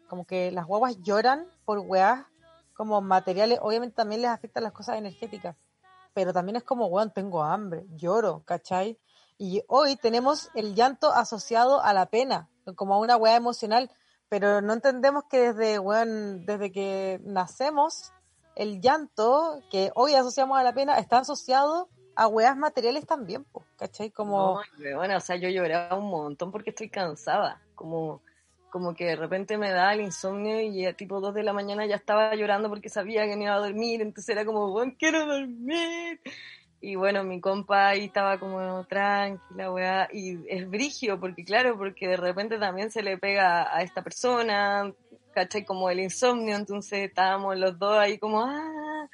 [0.10, 2.26] como que las guaguas lloran por weas
[2.74, 5.56] como materiales, obviamente también les afectan las cosas energéticas,
[6.14, 9.00] pero también es como, weón, tengo hambre, lloro, ¿cachai?
[9.38, 13.90] Y hoy tenemos el llanto asociado a la pena, como a una wea emocional,
[14.30, 18.12] pero no entendemos que desde, weón, desde que nacemos,
[18.56, 23.64] el llanto que hoy asociamos a la pena está asociado a weas materiales también, po,
[23.78, 24.10] ¿cachai?
[24.10, 27.62] Como, No, bueno, o sea, yo lloraba un montón porque estoy cansada.
[27.76, 28.22] Como,
[28.72, 31.86] como que de repente me da el insomnio y a tipo 2 de la mañana
[31.86, 34.02] ya estaba llorando porque sabía que no iba a dormir.
[34.02, 36.20] Entonces era como, bueno, quiero dormir.
[36.80, 40.10] Y bueno, mi compa ahí estaba como tranquila, weá.
[40.14, 44.94] Y es brigio, porque claro, porque de repente también se le pega a esta persona,
[45.34, 45.66] ¿cachai?
[45.66, 49.10] Como el insomnio, entonces estábamos los dos ahí como, ah.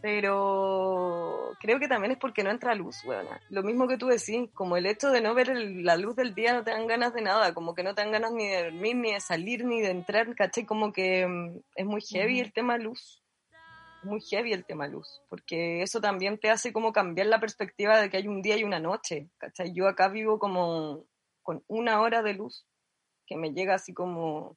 [0.00, 3.26] Pero creo que también es porque no entra luz, weón.
[3.50, 6.54] Lo mismo que tú decís, como el hecho de no ver la luz del día
[6.54, 8.96] no te dan ganas de nada, como que no te dan ganas ni de dormir,
[8.96, 10.64] ni de salir, ni de entrar, ¿cachai?
[10.64, 13.21] Como que mm, es muy heavy el tema luz
[14.02, 18.10] muy heavy el tema luz, porque eso también te hace como cambiar la perspectiva de
[18.10, 19.72] que hay un día y una noche, ¿cachai?
[19.72, 21.04] Yo acá vivo como
[21.42, 22.66] con una hora de luz
[23.26, 24.56] que me llega así como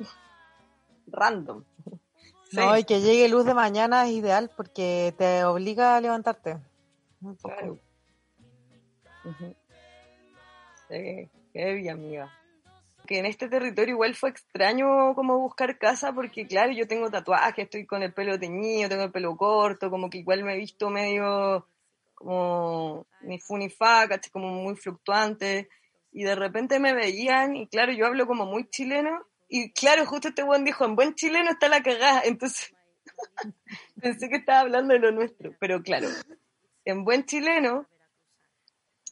[1.06, 1.64] random.
[2.52, 6.58] No, y que llegue luz de mañana es ideal porque te obliga a levantarte.
[7.42, 7.80] Claro.
[10.88, 12.30] Sí, heavy, amiga
[13.06, 17.64] que en este territorio igual fue extraño como buscar casa porque claro, yo tengo tatuajes,
[17.64, 20.90] estoy con el pelo teñido, tengo el pelo corto, como que igual me he visto
[20.90, 21.68] medio
[22.14, 25.68] como ni fu ni fa, como muy fluctuante.
[26.12, 30.28] Y de repente me veían y claro, yo hablo como muy chileno y claro, justo
[30.28, 32.72] este buen dijo, en buen chileno está la cagada, entonces
[34.00, 36.08] pensé que estaba hablando de lo nuestro, pero claro,
[36.84, 37.86] en buen chileno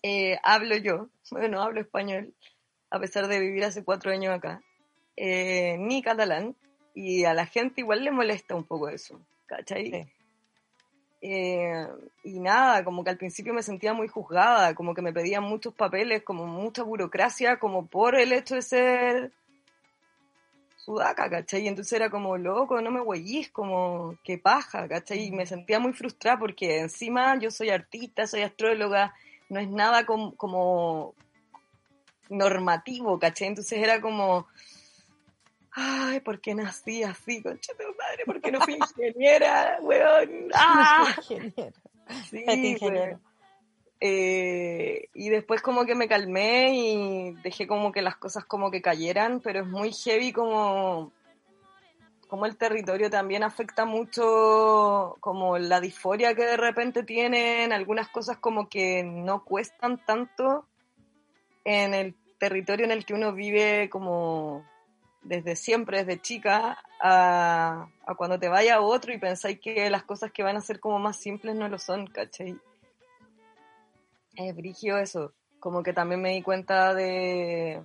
[0.03, 2.35] eh, hablo yo, bueno, hablo español
[2.93, 4.63] a pesar de vivir hace cuatro años acá,
[5.17, 6.55] eh, ni catalán,
[6.95, 10.07] y a la gente igual le molesta un poco eso, ¿cachai?
[11.23, 11.87] Eh,
[12.25, 15.73] y nada, como que al principio me sentía muy juzgada, como que me pedían muchos
[15.73, 19.33] papeles, como mucha burocracia, como por el hecho de ser
[20.77, 21.63] sudaca, ¿cachai?
[21.63, 25.29] Y entonces era como, loco, no me huellís, como, qué paja, ¿cachai?
[25.29, 29.15] Y me sentía muy frustrada porque encima yo soy artista, soy astróloga,
[29.49, 31.15] no es nada como
[32.33, 33.47] normativo, ¿caché?
[33.47, 34.47] Entonces era como,
[35.73, 38.25] ay, ¿por qué nací así, concha de madre?
[38.27, 40.49] ¿Por qué no fui ingeniera, weón?
[40.55, 41.15] ¡Ah!
[42.31, 43.21] Sí, ingeniero.
[44.05, 48.83] Eh, y después como que me calmé y dejé como que las cosas como que
[48.83, 51.13] cayeran, pero es muy heavy como,
[52.27, 58.39] como el territorio también afecta mucho como la disforia que de repente tienen, algunas cosas
[58.39, 60.67] como que no cuestan tanto
[61.65, 64.65] en el territorio en el que uno vive como
[65.23, 67.87] desde siempre, desde chica, a,
[68.17, 70.99] cuando te vaya a otro y pensáis que las cosas que van a ser como
[70.99, 72.59] más simples no lo son, ¿cachai?
[74.35, 75.33] Es brigio eso.
[75.61, 77.81] Como que también me di cuenta de,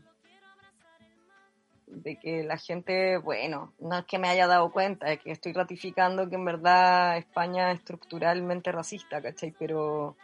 [1.85, 5.53] de que la gente, bueno, no es que me haya dado cuenta, es que estoy
[5.53, 9.53] ratificando que en verdad España es estructuralmente racista, ¿cachai?
[9.59, 10.17] Pero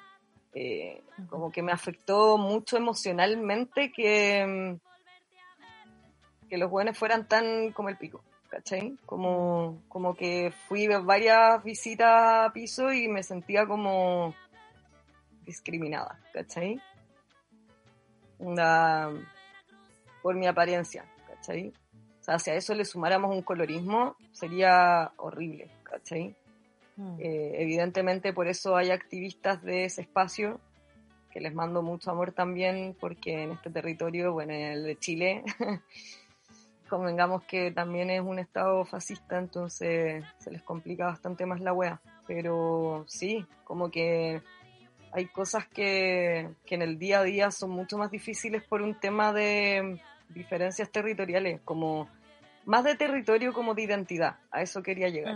[0.54, 4.76] eh, como que me afectó mucho emocionalmente que, mm,
[6.48, 8.98] que los jóvenes fueran tan como el pico, ¿cachai?
[9.06, 14.36] Como, como que fui varias visitas a piso y me sentía como
[15.46, 16.80] discriminada, ¿cachai?
[20.22, 21.74] por mi apariencia, ¿cachai?
[22.20, 26.36] O sea, si a eso le sumáramos un colorismo, sería horrible, ¿cachai?
[26.96, 27.20] Mm.
[27.20, 30.60] Eh, evidentemente por eso hay activistas de ese espacio
[31.32, 35.44] que les mando mucho amor también porque en este territorio, bueno, en el de Chile,
[36.88, 42.00] convengamos que también es un estado fascista, entonces se les complica bastante más la wea.
[42.28, 44.44] Pero sí, como que
[45.12, 49.00] hay cosas que, que en el día a día son mucho más difíciles por un
[49.00, 50.00] tema de
[50.30, 52.08] diferencias territoriales, como
[52.66, 55.36] más de territorio como de identidad, a eso quería llegar.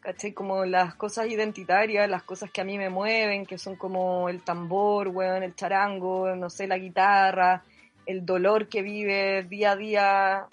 [0.00, 0.32] ¿Cachai?
[0.32, 4.42] Como las cosas identitarias, las cosas que a mí me mueven, que son como el
[4.42, 7.62] tambor, weón, el charango, no sé, la guitarra,
[8.06, 10.46] el dolor que vive día a día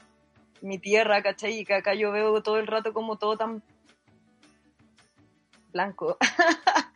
[0.62, 1.60] mi tierra, ¿cachai?
[1.60, 3.64] Y que acá yo veo todo el rato como todo tan
[5.72, 6.18] blanco.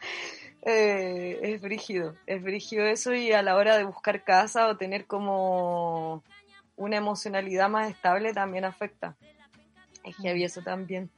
[0.68, 5.06] Eh, es brígido, es brígido eso y a la hora de buscar casa o tener
[5.06, 6.24] como
[6.78, 9.16] una emocionalidad más estable también afecta.
[10.04, 11.10] Es que había eso también.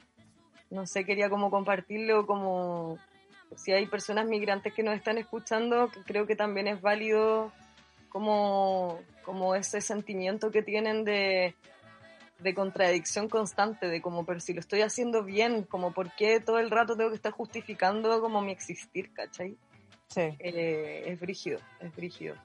[0.70, 2.98] No sé, quería como compartirlo, como
[3.56, 7.52] si hay personas migrantes que nos están escuchando, creo que también es válido
[8.10, 11.56] como, como ese sentimiento que tienen de,
[12.40, 16.60] de contradicción constante, de como, pero si lo estoy haciendo bien, como por qué todo
[16.60, 19.58] el rato tengo que estar justificando como mi existir, ¿cachai?
[20.10, 20.36] Sí.
[20.40, 22.36] Eh, es brígido, es brígido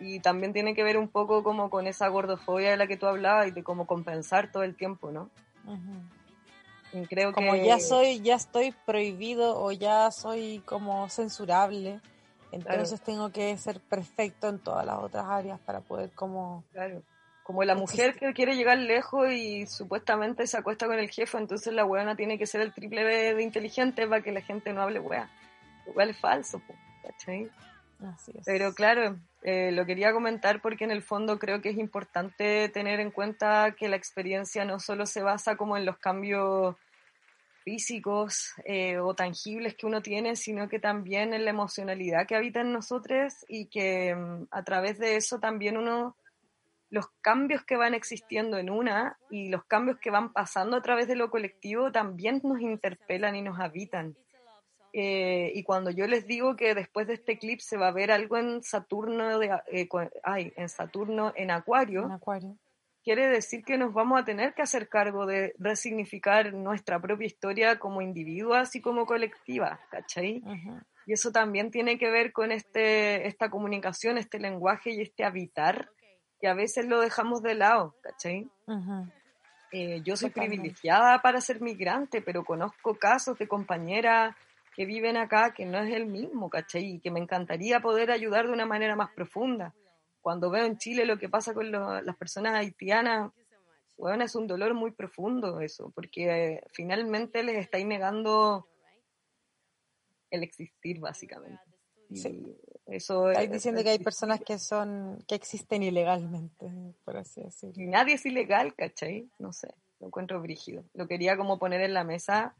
[0.00, 3.06] y también tiene que ver un poco como con esa gordofobia de la que tú
[3.06, 5.30] hablabas y de cómo compensar todo el tiempo, ¿no?
[7.08, 12.00] creo como ya soy, ya estoy prohibido o ya soy como censurable,
[12.50, 16.64] entonces tengo que ser perfecto en todas las otras áreas para poder como
[17.44, 21.72] Como la mujer que quiere llegar lejos y supuestamente se acuesta con el jefe, entonces
[21.72, 24.82] la weona tiene que ser el triple B de inteligente para que la gente no
[24.82, 25.30] hable wea.
[25.86, 26.60] Igual es falso,
[27.02, 27.50] ¿cachai?
[28.00, 28.44] Así es.
[28.44, 33.00] Pero claro, eh, lo quería comentar porque en el fondo creo que es importante tener
[33.00, 36.76] en cuenta que la experiencia no solo se basa como en los cambios
[37.64, 42.60] físicos eh, o tangibles que uno tiene, sino que también en la emocionalidad que habita
[42.60, 46.16] en nosotros y que mm, a través de eso también uno,
[46.90, 51.08] los cambios que van existiendo en una y los cambios que van pasando a través
[51.08, 54.16] de lo colectivo también nos interpelan y nos habitan.
[54.92, 58.10] Eh, y cuando yo les digo que después de este clip se va a ver
[58.10, 59.88] algo en Saturno, de, eh,
[60.24, 62.56] ay, en Saturno en Acuario, En Acuario.
[63.04, 67.78] quiere decir que nos vamos a tener que hacer cargo de resignificar nuestra propia historia
[67.78, 70.42] como individuas y como colectivas, ¿cachai?
[70.44, 70.80] Ujú.
[71.06, 75.88] Y eso también tiene que ver con este, esta comunicación, este lenguaje y este habitar,
[76.40, 78.48] que a veces lo dejamos de lado, ¿cachai?
[79.72, 84.34] Eh, yo soy privilegiada para ser migrante, pero conozco casos de compañeras
[84.74, 86.94] que viven acá que no es el mismo, ¿cachai?
[86.94, 89.74] Y que me encantaría poder ayudar de una manera más profunda.
[90.20, 93.32] Cuando veo en Chile lo que pasa con lo- las personas haitianas,
[93.96, 98.66] bueno, es un dolor muy profundo eso, porque eh, finalmente les estáis negando
[100.30, 101.60] el existir, básicamente.
[102.12, 102.44] Sí.
[102.86, 106.68] eso Estáis es- diciendo que hay personas que son que existen ilegalmente,
[107.04, 107.80] por así decirlo.
[107.80, 109.28] y nadie es ilegal, ¿cachai?
[109.38, 109.68] No sé,
[110.00, 110.82] lo encuentro brígido.
[110.94, 112.56] Lo quería como poner en la mesa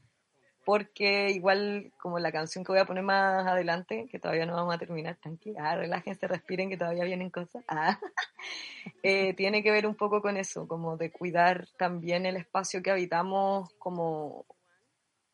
[0.70, 4.72] porque igual como la canción que voy a poner más adelante, que todavía no vamos
[4.72, 7.98] a terminar, tranquila, ah, relájense, respiren, que todavía vienen cosas, ah,
[9.02, 12.92] eh, tiene que ver un poco con eso, como de cuidar también el espacio que
[12.92, 14.46] habitamos como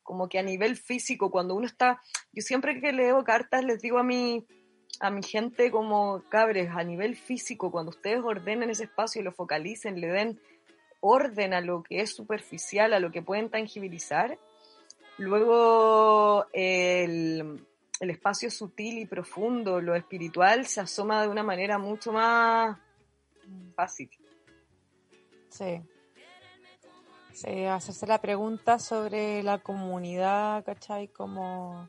[0.02, 2.00] como que a nivel físico, cuando uno está,
[2.32, 4.46] yo siempre que leo cartas les digo a mi,
[5.00, 9.32] a mi gente como cabres, a nivel físico, cuando ustedes ordenen ese espacio y lo
[9.32, 10.40] focalicen, le den
[11.00, 14.38] orden a lo que es superficial, a lo que pueden tangibilizar,
[15.18, 17.66] luego el,
[18.00, 22.76] el espacio sutil y profundo, lo espiritual, se asoma de una manera mucho más
[23.74, 24.10] fácil.
[25.50, 25.82] Sí.
[27.32, 31.08] Sí, hacerse la pregunta sobre la comunidad, ¿cachai?
[31.08, 31.86] Como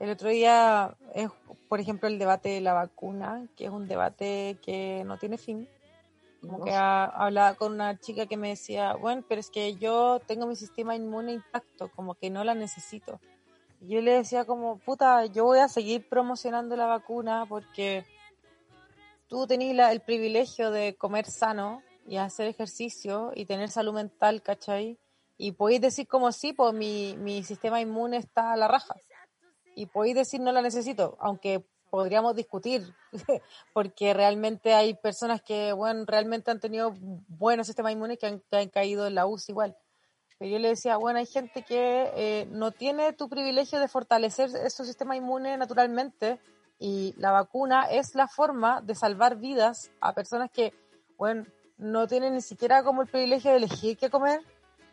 [0.00, 1.28] el otro día es,
[1.68, 5.68] por ejemplo, el debate de la vacuna, que es un debate que no tiene fin.
[6.40, 10.20] Como que ha- hablaba con una chica que me decía, bueno, pero es que yo
[10.26, 13.20] tengo mi sistema inmune intacto, como que no la necesito.
[13.80, 18.04] Y yo le decía como, puta, yo voy a seguir promocionando la vacuna porque
[19.28, 24.42] tú tenés la- el privilegio de comer sano y hacer ejercicio y tener salud mental,
[24.42, 24.98] ¿cachai?
[25.36, 28.94] Y podéis decir como sí, pues mi, mi sistema inmune está a la raja.
[29.74, 32.94] Y podéis decir no la necesito, aunque podríamos discutir,
[33.72, 36.94] porque realmente hay personas que, bueno, realmente han tenido
[37.28, 39.76] buenos sistemas inmunes que han, que han caído en la UCI igual.
[40.38, 44.50] Pero yo le decía, bueno, hay gente que eh, no tiene tu privilegio de fortalecer
[44.70, 46.40] su sistema inmune naturalmente
[46.78, 50.72] y la vacuna es la forma de salvar vidas a personas que,
[51.16, 51.44] bueno,
[51.76, 54.40] no tienen ni siquiera como el privilegio de elegir qué comer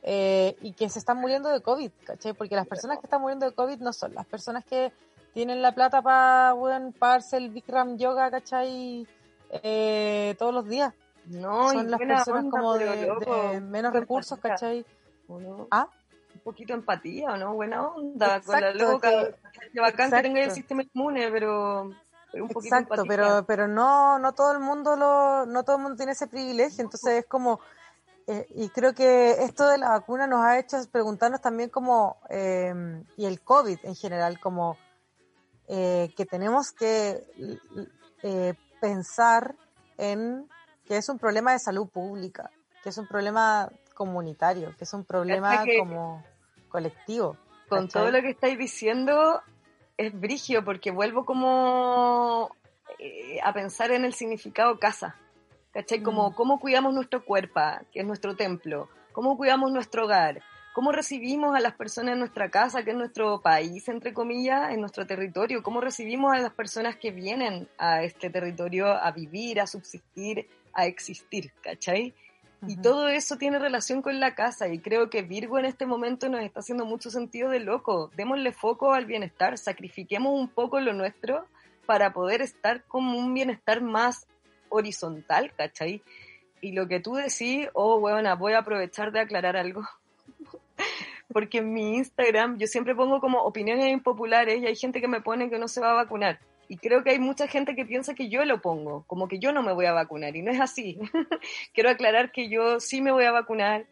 [0.02, 2.34] eh, y que se están muriendo de COVID, ¿cachai?
[2.34, 4.92] Porque las personas que están muriendo de COVID no son las personas que
[5.36, 9.06] tienen la plata para bueno, pagarse el Bikram Yoga, ¿cachai?
[9.50, 10.94] Eh, todos los días.
[11.26, 14.86] No, son las personas onda, como de, loco, de menos recursos, empatía, ¿cachai?
[15.72, 15.90] Ah,
[16.34, 17.54] un poquito de empatía, ¿o ¿no?
[17.54, 19.10] Buena onda, con la Exacto, loca.
[19.52, 20.56] que- bacán que tenga el exacto.
[20.56, 21.92] sistema inmune, pero,
[22.32, 25.76] pero un poquito Exacto, de pero, pero no, no todo el mundo lo, no todo
[25.76, 27.60] el mundo tiene ese privilegio, entonces es como,
[28.28, 33.04] eh, y creo que esto de la vacuna nos ha hecho preguntarnos también como, eh,
[33.18, 34.78] y el COVID en general, como
[35.68, 37.20] eh, que tenemos que
[38.24, 39.56] eh, pensar
[39.98, 40.48] en
[40.86, 42.52] que es un problema de salud pública,
[42.84, 46.24] que es un problema comunitario, que es un problema que- como
[46.70, 47.38] colectivo.
[47.68, 48.04] Con ¿cachai?
[48.04, 49.42] todo lo que estáis diciendo,
[49.98, 52.50] es brigio, porque vuelvo como
[53.00, 55.16] eh, a pensar en el significado casa.
[55.74, 56.02] ¿Cachai?
[56.02, 56.34] Como Mm.
[56.36, 57.60] cómo cuidamos nuestro cuerpo,
[57.92, 60.42] que es nuestro templo, cómo cuidamos nuestro hogar,
[60.76, 64.82] cómo recibimos a las personas en nuestra casa, que es nuestro país, entre comillas, en
[64.82, 69.68] nuestro territorio, cómo recibimos a las personas que vienen a este territorio a vivir, a
[69.68, 72.14] subsistir, a existir, ¿cachai?
[72.68, 72.82] Y Ujú.
[72.82, 76.44] todo eso tiene relación con la casa y creo que Virgo en este momento nos
[76.44, 78.12] está haciendo mucho sentido de loco.
[78.18, 81.48] Démosle foco al bienestar, sacrifiquemos un poco lo nuestro
[81.86, 84.28] para poder estar como un bienestar más
[84.68, 86.04] horizontal, ¿cachai?
[86.60, 89.88] Y lo que tú decís, oh, buena, voy a aprovechar de aclarar algo.
[91.34, 95.22] Porque en mi Instagram yo siempre pongo como opiniones impopulares y hay gente que me
[95.22, 96.40] pone que no se va a vacunar.
[96.68, 99.52] Y creo que hay mucha gente que piensa que yo lo pongo, como que yo
[99.52, 100.98] no me voy a vacunar, y no es así.
[101.74, 103.86] Quiero aclarar que yo sí me voy a vacunar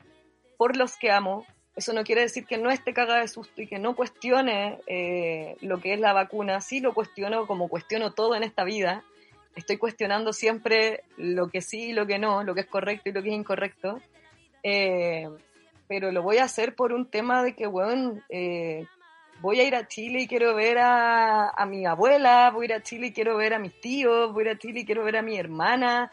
[0.57, 1.45] por los que amo.
[1.75, 5.55] Eso no quiere decir que no esté cagada de susto y que no cuestione eh,
[5.61, 6.61] lo que es la vacuna.
[6.61, 9.03] Sí lo cuestiono como cuestiono todo en esta vida.
[9.55, 13.11] Estoy cuestionando siempre lo que sí y lo que no, lo que es correcto y
[13.11, 13.99] lo que es incorrecto.
[14.61, 15.27] Eh,
[15.93, 18.87] pero lo voy a hacer por un tema de que, bueno, eh,
[19.41, 22.73] voy a ir a Chile y quiero ver a, a, mi abuela, voy a ir
[22.73, 25.03] a Chile y quiero ver a mis tíos, voy a ir a Chile y quiero
[25.03, 26.11] ver a mi hermana.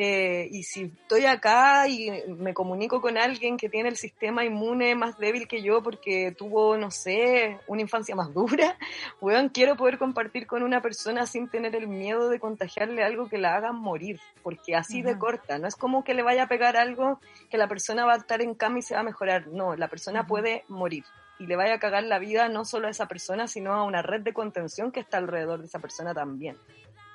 [0.00, 4.94] Eh, y si estoy acá y me comunico con alguien que tiene el sistema inmune
[4.94, 8.78] más débil que yo porque tuvo, no sé, una infancia más dura,
[9.20, 13.38] weón, quiero poder compartir con una persona sin tener el miedo de contagiarle algo que
[13.38, 16.76] la haga morir, porque así de corta, no es como que le vaya a pegar
[16.76, 17.18] algo
[17.50, 19.88] que la persona va a estar en cama y se va a mejorar, no, la
[19.88, 21.02] persona puede morir
[21.40, 24.02] y le vaya a cagar la vida no solo a esa persona, sino a una
[24.02, 26.56] red de contención que está alrededor de esa persona también.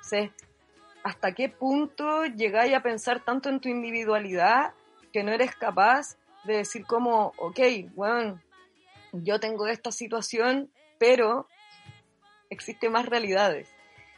[0.02, 0.30] ¿Sí?
[1.04, 4.72] Hasta qué punto llegáis a pensar tanto en tu individualidad
[5.12, 7.60] que no eres capaz de decir como, ok,
[7.94, 8.40] bueno,
[9.12, 11.46] yo tengo esta situación, pero
[12.50, 13.68] existen más realidades.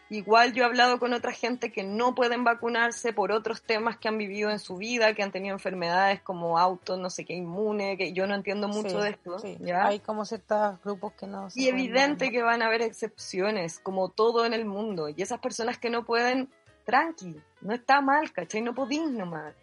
[0.08, 4.06] Igual yo he hablado con otra gente que no pueden vacunarse por otros temas que
[4.06, 7.96] han vivido en su vida, que han tenido enfermedades como auto, no sé qué, inmune,
[7.98, 9.38] que yo no entiendo mucho de esto.
[9.82, 11.48] Hay como ciertos grupos que no.
[11.56, 15.08] Y evidente que van a haber excepciones, como todo en el mundo.
[15.08, 16.48] Y esas personas que no pueden
[16.86, 18.62] tranqui, no está mal, ¿cachai?
[18.62, 19.54] No podís nomás.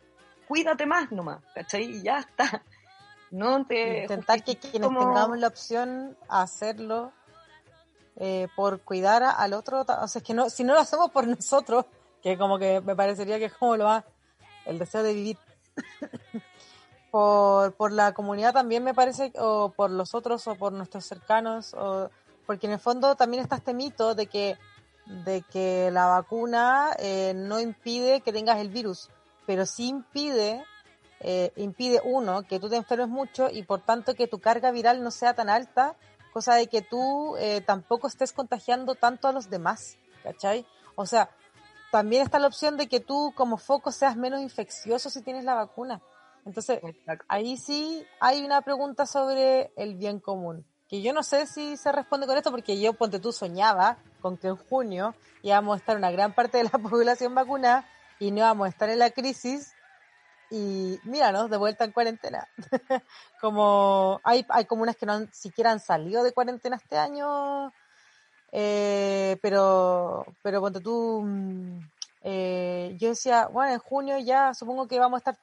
[0.47, 1.85] Cuídate más nomás, ¿cachai?
[1.85, 2.61] Y ya está.
[3.31, 4.03] No te.
[4.03, 7.11] Intentar que quienes tengamos la opción hacerlo
[8.17, 11.27] eh, por cuidar al otro, o sea, es que no, si no lo hacemos por
[11.27, 11.85] nosotros,
[12.21, 14.05] que como que me parecería que es como lo va,
[14.65, 15.37] el deseo de vivir.
[17.11, 21.73] por, por la comunidad también me parece, o por los otros, o por nuestros cercanos,
[21.73, 22.11] o
[22.45, 24.57] porque en el fondo también está este mito de que
[25.05, 29.09] de que la vacuna eh, no impide que tengas el virus,
[29.45, 30.63] pero sí impide,
[31.19, 35.03] eh, impide uno, que tú te enfermes mucho y por tanto que tu carga viral
[35.03, 35.95] no sea tan alta,
[36.31, 40.65] cosa de que tú eh, tampoco estés contagiando tanto a los demás, ¿cachai?
[40.95, 41.29] O sea,
[41.91, 45.53] también está la opción de que tú como foco seas menos infeccioso si tienes la
[45.53, 46.01] vacuna.
[46.45, 46.81] Entonces,
[47.27, 51.91] ahí sí hay una pregunta sobre el bien común que yo no sé si se
[51.91, 55.97] responde con esto porque yo, ponte tú, soñaba con que en junio íbamos a estar
[55.97, 57.87] una gran parte de la población vacunada
[58.19, 59.73] y no íbamos a estar en la crisis
[60.49, 62.47] y míranos, de vuelta en cuarentena.
[63.41, 67.73] como hay, hay comunas que no siquiera han salido de cuarentena este año,
[68.51, 71.79] eh, pero, pero ponte tú, mm,
[72.21, 75.37] eh, yo decía, bueno, en junio ya supongo que vamos a estar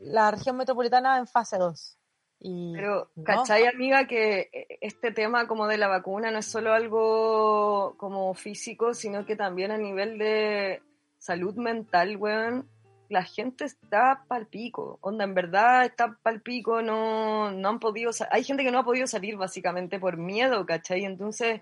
[0.00, 1.99] la región metropolitana en fase 2.
[2.42, 7.94] Pero, ¿cachai, amiga, que eh, este tema como de la vacuna no es solo algo
[7.98, 10.82] como físico, sino que también a nivel de
[11.18, 12.66] salud mental, weón,
[13.10, 18.64] la gente está palpico, onda, en verdad está palpico, no, no han podido, hay gente
[18.64, 21.04] que no ha podido salir básicamente por miedo, ¿cachai?
[21.04, 21.60] Entonces,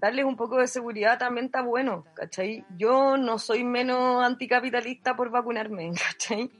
[0.00, 2.64] darles un poco de seguridad también está bueno, ¿cachai?
[2.76, 6.50] Yo no soy menos anticapitalista por vacunarme, ¿cachai?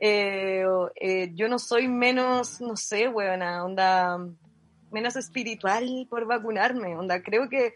[0.00, 0.64] Eh,
[0.96, 4.18] eh, yo no soy menos, no sé, weona, onda,
[4.90, 7.74] menos espiritual por vacunarme, onda, creo que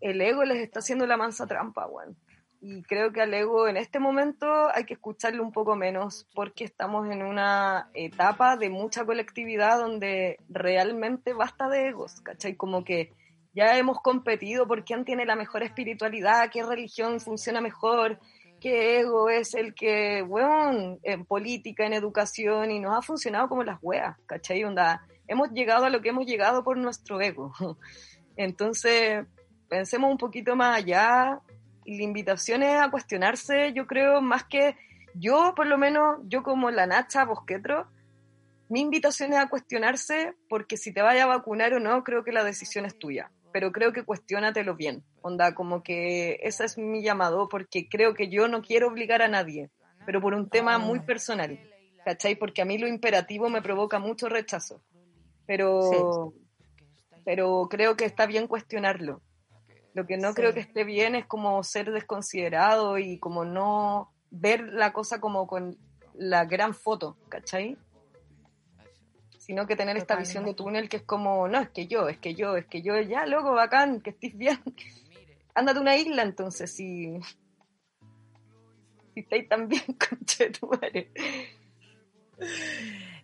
[0.00, 2.16] el ego les está haciendo la mansa trampa, weón.
[2.62, 6.64] Y creo que al ego en este momento hay que escucharle un poco menos porque
[6.64, 12.56] estamos en una etapa de mucha colectividad donde realmente basta de egos, ¿cachai?
[12.56, 13.14] Como que
[13.54, 18.18] ya hemos competido por quién tiene la mejor espiritualidad, qué religión funciona mejor,
[18.60, 23.64] que ego es el que, weón, en política, en educación, y nos ha funcionado como
[23.64, 24.62] las weas, ¿cachai?
[24.64, 27.52] Onda, hemos llegado a lo que hemos llegado por nuestro ego.
[28.36, 29.26] Entonces,
[29.68, 31.40] pensemos un poquito más allá,
[31.84, 34.76] la invitación es a cuestionarse, yo creo, más que
[35.14, 37.88] yo, por lo menos, yo como la Nacha Bosquetro,
[38.68, 42.30] mi invitación es a cuestionarse porque si te vaya a vacunar o no, creo que
[42.30, 45.02] la decisión es tuya pero creo que cuestionatelo bien.
[45.22, 49.28] Onda, como que ese es mi llamado, porque creo que yo no quiero obligar a
[49.28, 49.70] nadie,
[50.06, 51.06] pero por un tema muy ah.
[51.06, 51.58] personal,
[52.04, 52.36] ¿cachai?
[52.36, 54.82] Porque a mí lo imperativo me provoca mucho rechazo,
[55.46, 56.32] pero,
[57.24, 59.22] pero creo que está bien cuestionarlo.
[59.92, 64.62] Lo que no creo que esté bien es como ser desconsiderado y como no ver
[64.72, 65.76] la cosa como con
[66.14, 67.76] la gran foto, ¿cachai?
[69.50, 72.18] Sino que tener esta visión de túnel que es como, no, es que yo, es
[72.18, 74.60] que yo, es que yo, ya, loco, bacán, que estés bien.
[75.56, 77.18] Ándate a una isla entonces, si,
[79.12, 81.10] si estáis tan bien, conche tu madre.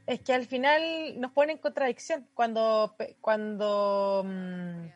[0.05, 4.87] Es que al final nos pone en contradicción cuando, cuando, mm,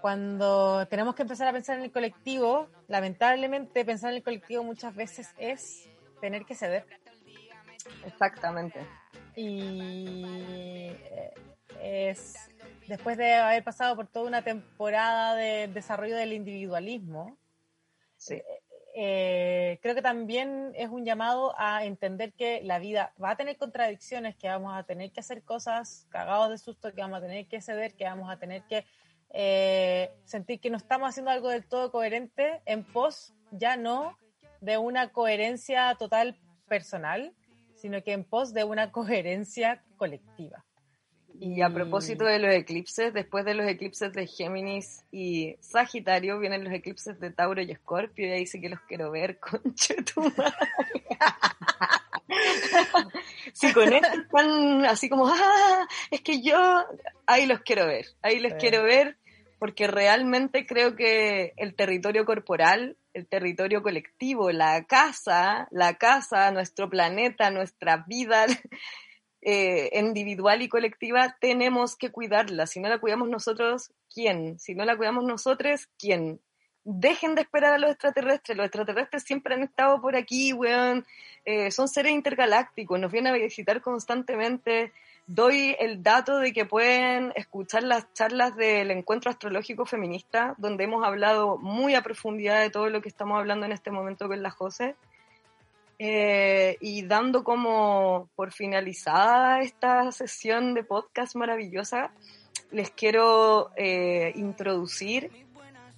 [0.00, 4.92] cuando tenemos que empezar a pensar en el colectivo, lamentablemente pensar en el colectivo muchas
[4.92, 5.88] veces es
[6.20, 6.84] tener que ceder.
[8.04, 8.84] Exactamente.
[9.36, 11.34] Y eh,
[11.82, 12.34] es
[12.86, 17.36] después de haber pasado por toda una temporada de desarrollo del individualismo,
[18.16, 18.40] Sí.
[18.94, 23.56] eh, creo que también es un llamado a entender que la vida va a tener
[23.56, 27.46] contradicciones, que vamos a tener que hacer cosas cagados de susto, que vamos a tener
[27.46, 28.84] que ceder, que vamos a tener que
[29.30, 34.16] eh, sentir que no estamos haciendo algo del todo coherente en pos ya no
[34.60, 36.36] de una coherencia total
[36.68, 37.34] personal,
[37.84, 40.64] sino que en pos de una coherencia colectiva.
[41.38, 46.64] Y a propósito de los eclipses, después de los eclipses de Géminis y Sagitario, vienen
[46.64, 50.22] los eclipses de Tauro y Escorpio, y ahí sí que los quiero ver, conche tu
[50.22, 50.70] madre.
[53.52, 56.86] Si con esto están así como, ah, es que yo,
[57.26, 58.48] ahí los quiero ver, ahí Sí.
[58.58, 59.18] quiero ver,
[59.58, 66.90] porque realmente creo que el territorio corporal, el territorio colectivo, la casa, la casa, nuestro
[66.90, 68.46] planeta, nuestra vida
[69.40, 72.66] eh, individual y colectiva, tenemos que cuidarla.
[72.66, 74.58] Si no la cuidamos nosotros, ¿quién?
[74.58, 76.40] Si no la cuidamos nosotros, ¿quién?
[76.82, 78.58] Dejen de esperar a los extraterrestres.
[78.58, 81.06] Los extraterrestres siempre han estado por aquí, weón.
[81.44, 84.92] Eh, son seres intergalácticos, nos vienen a visitar constantemente.
[85.26, 91.04] Doy el dato de que pueden escuchar las charlas del encuentro astrológico feminista, donde hemos
[91.04, 94.50] hablado muy a profundidad de todo lo que estamos hablando en este momento con la
[94.50, 94.96] José.
[95.98, 102.10] Eh, y dando como por finalizada esta sesión de podcast maravillosa,
[102.70, 105.30] les quiero eh, introducir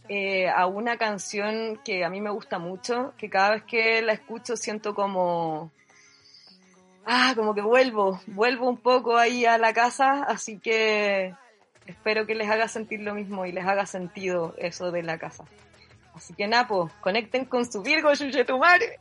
[0.08, 4.12] eh, a una canción que a mí me gusta mucho, que cada vez que la
[4.12, 5.72] escucho siento como,
[7.06, 11.34] ah, como que vuelvo, vuelvo un poco ahí a la casa, así que
[11.86, 15.44] espero que les haga sentir lo mismo y les haga sentido eso de la casa.
[16.14, 18.98] Así que Napo, conecten con su Virgo, Yuyetumare.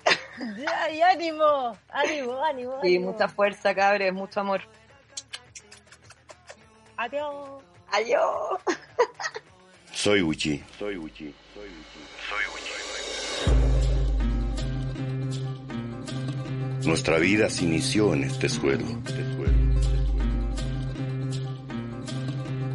[0.57, 2.80] Ya, y ánimo, ánimo, ánimo.
[2.84, 4.61] Y mucha fuerza, cabres, mucho amor.
[6.98, 7.64] Adiós.
[7.91, 8.60] Adiós.
[9.94, 10.61] Soy Uchi.
[10.77, 11.34] Soy Uchi.
[16.85, 18.85] Nuestra vida se inició en este suelo.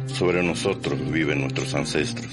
[0.07, 2.27] Sobre nosotros viven nuestros ancestros.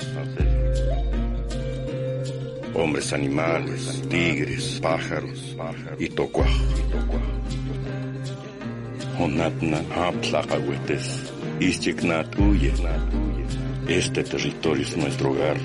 [2.75, 5.57] Hombres animales, tigres, pájaros
[6.01, 6.51] y tocuaj.
[9.21, 12.73] Onatna aptlacahuetes, ischiknat huye.
[13.89, 15.57] Este territorio es nuestro hogar.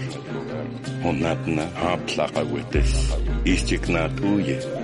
[1.03, 3.09] Onatna aptlacahuetes,
[3.45, 4.82] ischiknat huye.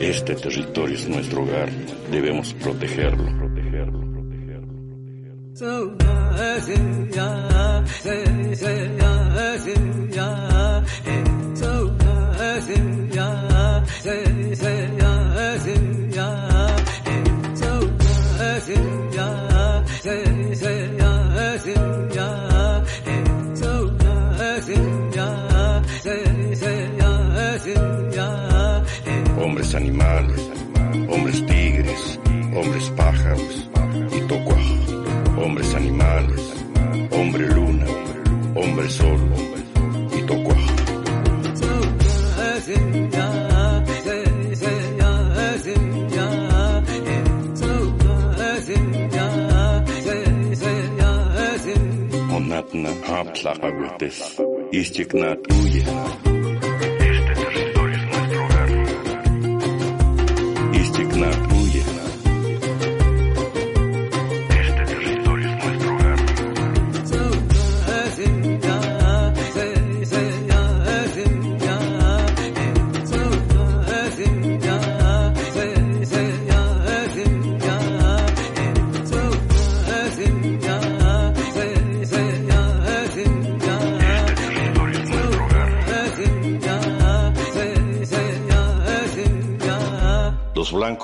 [0.00, 1.70] Este territorio es nuestro hogar.
[2.10, 3.22] Debemos protegerlo.
[3.36, 4.72] protegerlo, protegerlo,
[5.54, 6.00] protegerlo.
[29.60, 30.50] Hombres animales,
[31.10, 32.18] hombres tigres,
[32.56, 33.68] hombres pájaros
[34.10, 34.64] y tocuaj.
[35.36, 36.40] Hombres animales,
[37.10, 37.84] hombre luna,
[38.54, 39.20] hombre sol
[40.18, 40.56] y tocuaj.
[52.34, 54.40] Onatna aptlacahuetes,
[54.72, 56.29] ischiknat huye.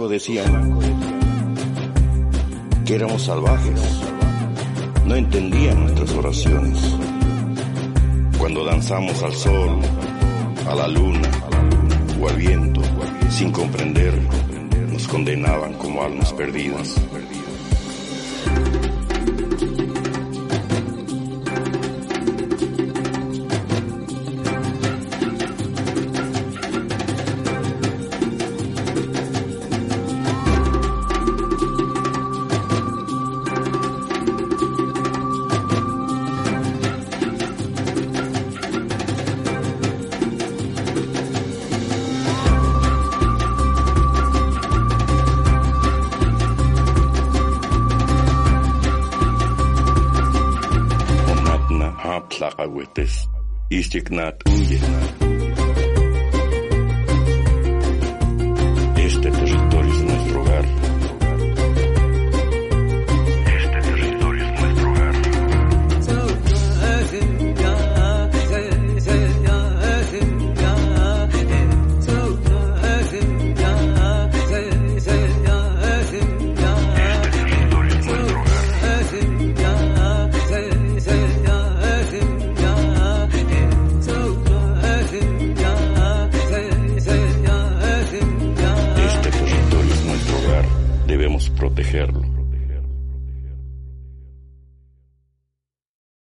[0.08, 0.78] Decían
[2.84, 3.80] que éramos salvajes.
[5.04, 6.78] No entendían nuestras oraciones.
[8.38, 9.80] Cuando danzamos al sol,
[10.68, 11.30] a la luna
[12.20, 12.80] o al viento,
[13.30, 14.14] sin comprender,
[14.92, 17.00] nos condenaban como almas perdidas.